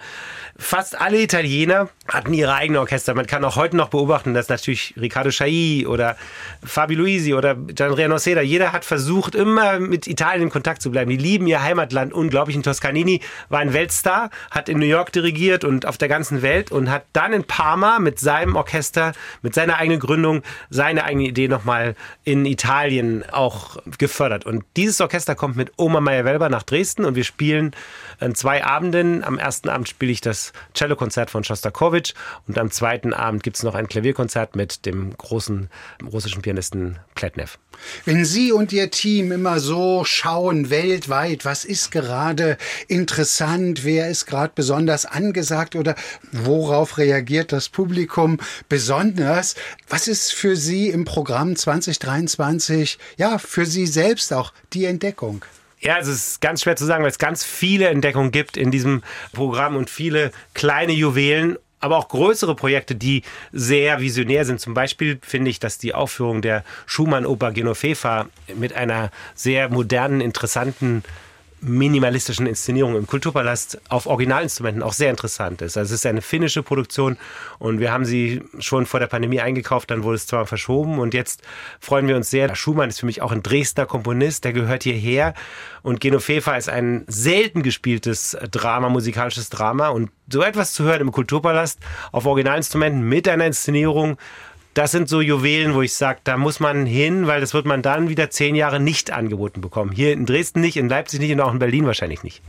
Fast 0.58 0.98
alle 0.98 1.22
Italiener 1.22 1.90
hatten 2.08 2.34
ihre 2.34 2.54
eigene 2.54 2.80
Orchester. 2.80 3.16
Man 3.16 3.28
kann 3.28 3.44
auch 3.44 3.58
heute 3.58 3.76
noch 3.76 3.90
beobachten, 3.90 4.34
dass 4.34 4.48
natürlich 4.48 4.94
Riccardo 4.96 5.30
Chailly 5.30 5.88
oder 5.88 6.16
Fabi 6.64 6.96
Luisi 6.96 7.34
oder 7.34 7.56
Gianandrea 7.56 8.08
Noceda, 8.08 8.40
jeder 8.40 8.72
hat 8.72 8.86
versucht, 8.86 9.36
immer 9.36 9.80
mit 9.80 10.08
Italien 10.08 10.44
in 10.44 10.50
Kontakt 10.50 10.82
zu 10.82 10.90
bleiben. 10.90 11.10
Die 11.10 11.18
lieben 11.18 11.46
ihr 11.46 11.62
Heimatland 11.62 12.14
unglaublich. 12.14 12.56
Und 12.56 12.64
Toscanini 12.64 13.20
war 13.50 13.60
ein 13.60 13.74
Weltstar, 13.74 14.30
hat 14.52 14.70
in 14.70 14.80
New 14.80 14.86
York 14.86 15.12
dirigiert 15.12 15.66
und 15.66 15.86
auf 15.86 15.98
der 15.98 16.08
ganzen 16.08 16.42
Welt 16.42 16.72
und 16.72 16.90
hat 16.90 17.04
dann 17.12 17.34
in 17.34 17.44
Parma 17.44 18.00
mit 18.00 18.20
seinem 18.20 18.56
Orchester, 18.56 19.12
mit 19.42 19.54
seiner 19.54 19.80
eigenen 19.80 20.00
Gründung, 20.00 20.44
seine 20.70 21.04
eigene 21.04 21.28
Idee 21.28 21.50
nochmal 21.50 21.96
in 22.24 22.46
Italien 22.46 23.26
auch 23.30 23.80
gefördert 23.98 24.13
gefördert. 24.14 24.46
Und 24.46 24.64
dieses 24.78 25.02
Orchester 25.02 25.34
kommt 25.34 25.56
mit 25.56 25.72
Oma 25.76 26.00
Meyer-Welber 26.00 26.48
nach 26.48 26.62
Dresden 26.62 27.04
und 27.04 27.16
wir 27.16 27.24
spielen 27.24 27.72
an 28.20 28.36
zwei 28.36 28.64
Abenden. 28.64 29.24
Am 29.24 29.40
ersten 29.40 29.70
Abend 29.70 29.90
spiele 29.90 30.12
ich 30.12 30.22
das 30.22 30.54
Cellokonzert 30.76 31.32
von 31.32 31.44
Shostakovich 31.44 32.14
und 32.48 32.60
am 32.60 32.70
zweiten 32.70 33.12
Abend 33.12 33.42
gibt 33.42 33.58
es 33.58 33.64
noch 33.64 33.74
ein 33.74 33.88
Klavierkonzert 33.88 34.56
mit 34.56 34.86
dem 34.86 35.18
großen 35.18 35.68
russischen 36.12 36.44
Pianisten 36.44 37.00
Pletnev. 37.16 37.58
Wenn 38.06 38.24
Sie 38.24 38.52
und 38.52 38.72
Ihr 38.72 38.92
Team 38.92 39.32
immer 39.32 39.60
so 39.60 40.04
schauen 40.06 40.70
weltweit, 40.70 41.44
was 41.44 41.66
ist 41.66 41.92
gerade 41.92 42.58
interessant, 42.88 43.84
wer 43.84 44.10
ist 44.10 44.28
gerade 44.28 44.54
besonders 44.54 45.06
angesagt 45.06 45.76
oder 45.76 45.96
worauf 46.32 47.00
reagiert 47.00 47.52
das 47.52 47.70
Publikum 47.70 48.40
besonders? 48.70 49.56
Was 49.90 50.08
ist 50.08 50.36
für 50.36 50.56
Sie 50.56 50.90
im 50.90 51.04
Programm 51.04 51.56
2023, 51.56 53.00
ja, 53.18 53.40
für 53.40 53.66
Sie 53.66 53.88
selbst 53.88 54.03
auch 54.32 54.54
die 54.74 54.86
Entdeckung? 54.86 55.44
Ja, 55.80 55.98
es 56.00 56.08
ist 56.08 56.40
ganz 56.40 56.62
schwer 56.62 56.76
zu 56.76 56.86
sagen, 56.86 57.04
weil 57.04 57.12
es 57.12 57.18
ganz 57.18 57.44
viele 57.44 57.88
Entdeckungen 57.90 58.32
gibt 58.32 58.56
in 58.56 58.72
diesem 58.72 59.04
Programm 59.34 59.76
und 59.76 59.90
viele 59.90 60.32
kleine 60.54 60.94
Juwelen 60.94 61.58
aber 61.84 61.98
auch 61.98 62.08
größere 62.08 62.56
Projekte, 62.56 62.96
die 62.96 63.24
sehr 63.52 64.00
visionär 64.00 64.46
sind. 64.46 64.62
Zum 64.62 64.74
Beispiel 64.74 65.20
finde 65.22 65.52
ich, 65.52 65.60
dass 65.60 65.78
die 65.78 65.94
Aufführung 65.94 66.42
der 66.42 66.64
Schumann-Oper 66.86 67.52
Genoveva 67.52 68.30
mit 68.56 68.72
einer 68.72 69.12
sehr 69.36 69.68
modernen, 69.68 70.22
interessanten 70.22 71.04
minimalistischen 71.64 72.46
Inszenierung 72.46 72.96
im 72.96 73.08
Kulturpalast 73.08 73.82
auf 73.90 74.06
Originalinstrumenten 74.06 74.84
auch 74.84 74.94
sehr 74.94 75.10
interessant 75.10 75.62
ist. 75.62 75.78
Also 75.78 75.94
es 75.94 76.02
ist 76.02 76.06
eine 76.06 76.22
finnische 76.22 76.64
Produktion 76.64 77.18
und 77.60 77.80
wir 77.80 77.92
haben 77.92 78.06
sie 78.06 78.44
schon 78.60 78.86
vor 78.86 79.00
der 79.00 79.08
Pandemie 79.08 79.40
eingekauft, 79.40 79.90
dann 79.92 80.04
wurde 80.04 80.16
es 80.16 80.28
zwar 80.28 80.46
verschoben 80.46 81.00
und 81.00 81.14
jetzt 81.14 81.42
freuen 81.80 82.08
wir 82.08 82.16
uns 82.16 82.30
sehr. 82.30 82.54
Schumann 82.56 82.90
ist 82.90 83.00
für 83.00 83.06
mich 83.06 83.22
auch 83.22 83.32
ein 83.32 83.44
Dresdner 83.44 83.86
Komponist, 83.86 84.44
der 84.44 84.54
gehört 84.54 84.84
hierher 84.84 85.34
und 85.82 86.00
Genoveva 86.00 86.56
ist 86.56 86.70
ein 86.70 87.06
selten 87.08 87.64
gespieltes 87.64 88.38
Drama, 88.52 88.90
musikalisches 88.90 89.50
Drama 89.50 89.90
und 89.90 90.12
so 90.32 90.42
etwas 90.42 90.74
zu 90.74 90.84
hören 90.84 91.02
im 91.02 91.12
Kulturpalast 91.12 91.80
auf 92.12 92.26
Originalinstrumenten 92.26 93.02
mit 93.02 93.28
einer 93.28 93.46
Inszenierung 93.46 94.18
das 94.74 94.92
sind 94.92 95.08
so 95.08 95.22
Juwelen, 95.22 95.74
wo 95.74 95.82
ich 95.82 95.94
sage, 95.94 96.20
da 96.24 96.38
muss 96.38 96.60
man 96.60 96.86
hin, 96.86 97.28
weil 97.28 97.42
das 97.42 97.54
wird 97.54 97.66
man 97.66 97.82
dann 97.82 98.10
wieder 98.10 98.30
zehn 98.30 98.56
Jahre 98.56 98.80
nicht 98.80 99.12
angeboten 99.12 99.62
bekommen. 99.62 99.92
Hier 99.92 100.14
in 100.14 100.26
Dresden 100.26 100.62
nicht, 100.62 100.78
in 100.78 100.90
Leipzig 100.90 101.20
nicht 101.20 101.32
und 101.32 101.42
auch 101.42 101.54
in 101.54 101.60
Berlin 101.60 101.86
wahrscheinlich 101.86 102.24
nicht. 102.24 102.42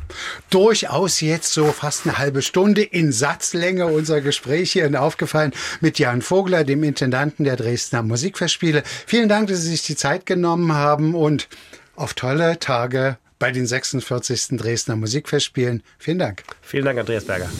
Durchaus 0.51 1.21
jetzt 1.21 1.53
so 1.53 1.67
fast 1.67 2.07
eine 2.07 2.19
halbe 2.19 2.43
Stunde 2.43 2.83
in 2.83 3.13
Satzlänge 3.13 3.87
unser 3.87 4.21
Gespräch 4.21 4.73
hier 4.73 4.85
aufgefallen 5.01 5.53
mit 5.81 5.99
Jan 5.99 6.23
Vogler, 6.23 6.65
dem 6.65 6.83
Intendanten 6.85 7.45
der 7.45 7.57
Dresdner 7.57 8.03
Musikfestspiele. 8.03 8.83
Vielen 9.07 9.29
Dank, 9.29 9.49
dass 9.49 9.63
Sie 9.63 9.71
sich 9.71 9.83
die 9.83 9.97
Zeit 9.97 10.27
genommen 10.27 10.73
haben 10.73 11.15
und 11.15 11.49
auf 11.97 12.15
tolle 12.15 12.59
Tage 12.59 13.19
bei 13.39 13.51
den 13.51 13.67
46. 13.67 14.57
Dresdner 14.59 14.97
Musikfestspielen. 14.97 15.83
Vielen 15.99 16.19
Dank. 16.19 16.43
Vielen 16.63 16.85
Dank, 16.85 16.99
Andreas 16.99 17.25
Berger. 17.25 17.51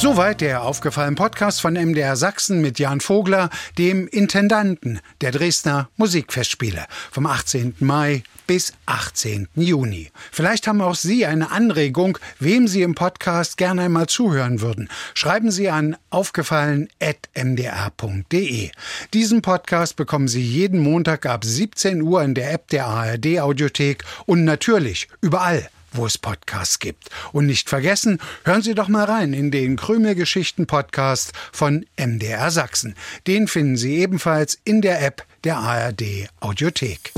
Soweit 0.00 0.42
der 0.42 0.62
aufgefallene 0.62 1.16
Podcast 1.16 1.60
von 1.60 1.74
MDR 1.74 2.14
Sachsen 2.14 2.60
mit 2.60 2.78
Jan 2.78 3.00
Vogler, 3.00 3.50
dem 3.78 4.06
Intendanten 4.06 5.00
der 5.20 5.32
Dresdner 5.32 5.88
Musikfestspiele 5.96 6.86
vom 7.10 7.26
18. 7.26 7.74
Mai 7.80 8.22
bis 8.46 8.74
18. 8.86 9.48
Juni. 9.56 10.12
Vielleicht 10.30 10.68
haben 10.68 10.82
auch 10.82 10.94
Sie 10.94 11.26
eine 11.26 11.50
Anregung, 11.50 12.16
wem 12.38 12.68
Sie 12.68 12.82
im 12.82 12.94
Podcast 12.94 13.56
gerne 13.56 13.82
einmal 13.82 14.06
zuhören 14.06 14.60
würden. 14.60 14.88
Schreiben 15.14 15.50
Sie 15.50 15.68
an 15.68 15.96
aufgefallen.mdr.de. 16.10 18.70
Diesen 19.12 19.42
Podcast 19.42 19.96
bekommen 19.96 20.28
Sie 20.28 20.42
jeden 20.42 20.78
Montag 20.78 21.26
ab 21.26 21.44
17 21.44 22.02
Uhr 22.02 22.22
in 22.22 22.34
der 22.34 22.52
App 22.52 22.68
der 22.68 22.86
ARD 22.86 23.40
Audiothek 23.40 24.04
und 24.26 24.44
natürlich 24.44 25.08
überall 25.20 25.68
wo 25.92 26.06
es 26.06 26.18
Podcasts 26.18 26.78
gibt. 26.78 27.10
Und 27.32 27.46
nicht 27.46 27.68
vergessen, 27.68 28.18
hören 28.44 28.62
Sie 28.62 28.74
doch 28.74 28.88
mal 28.88 29.04
rein 29.04 29.32
in 29.32 29.50
den 29.50 29.76
Krümelgeschichten 29.76 30.66
Podcast 30.66 31.32
von 31.52 31.86
MDR 31.98 32.50
Sachsen. 32.50 32.94
Den 33.26 33.48
finden 33.48 33.76
Sie 33.76 33.98
ebenfalls 33.98 34.58
in 34.64 34.80
der 34.82 35.04
App 35.04 35.24
der 35.44 35.58
ARD 35.58 36.28
Audiothek. 36.40 37.12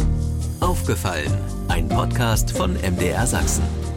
Aufgefallen, 0.61 1.33
ein 1.69 1.89
Podcast 1.89 2.51
von 2.53 2.75
MDR 2.75 3.27
Sachsen. 3.27 3.90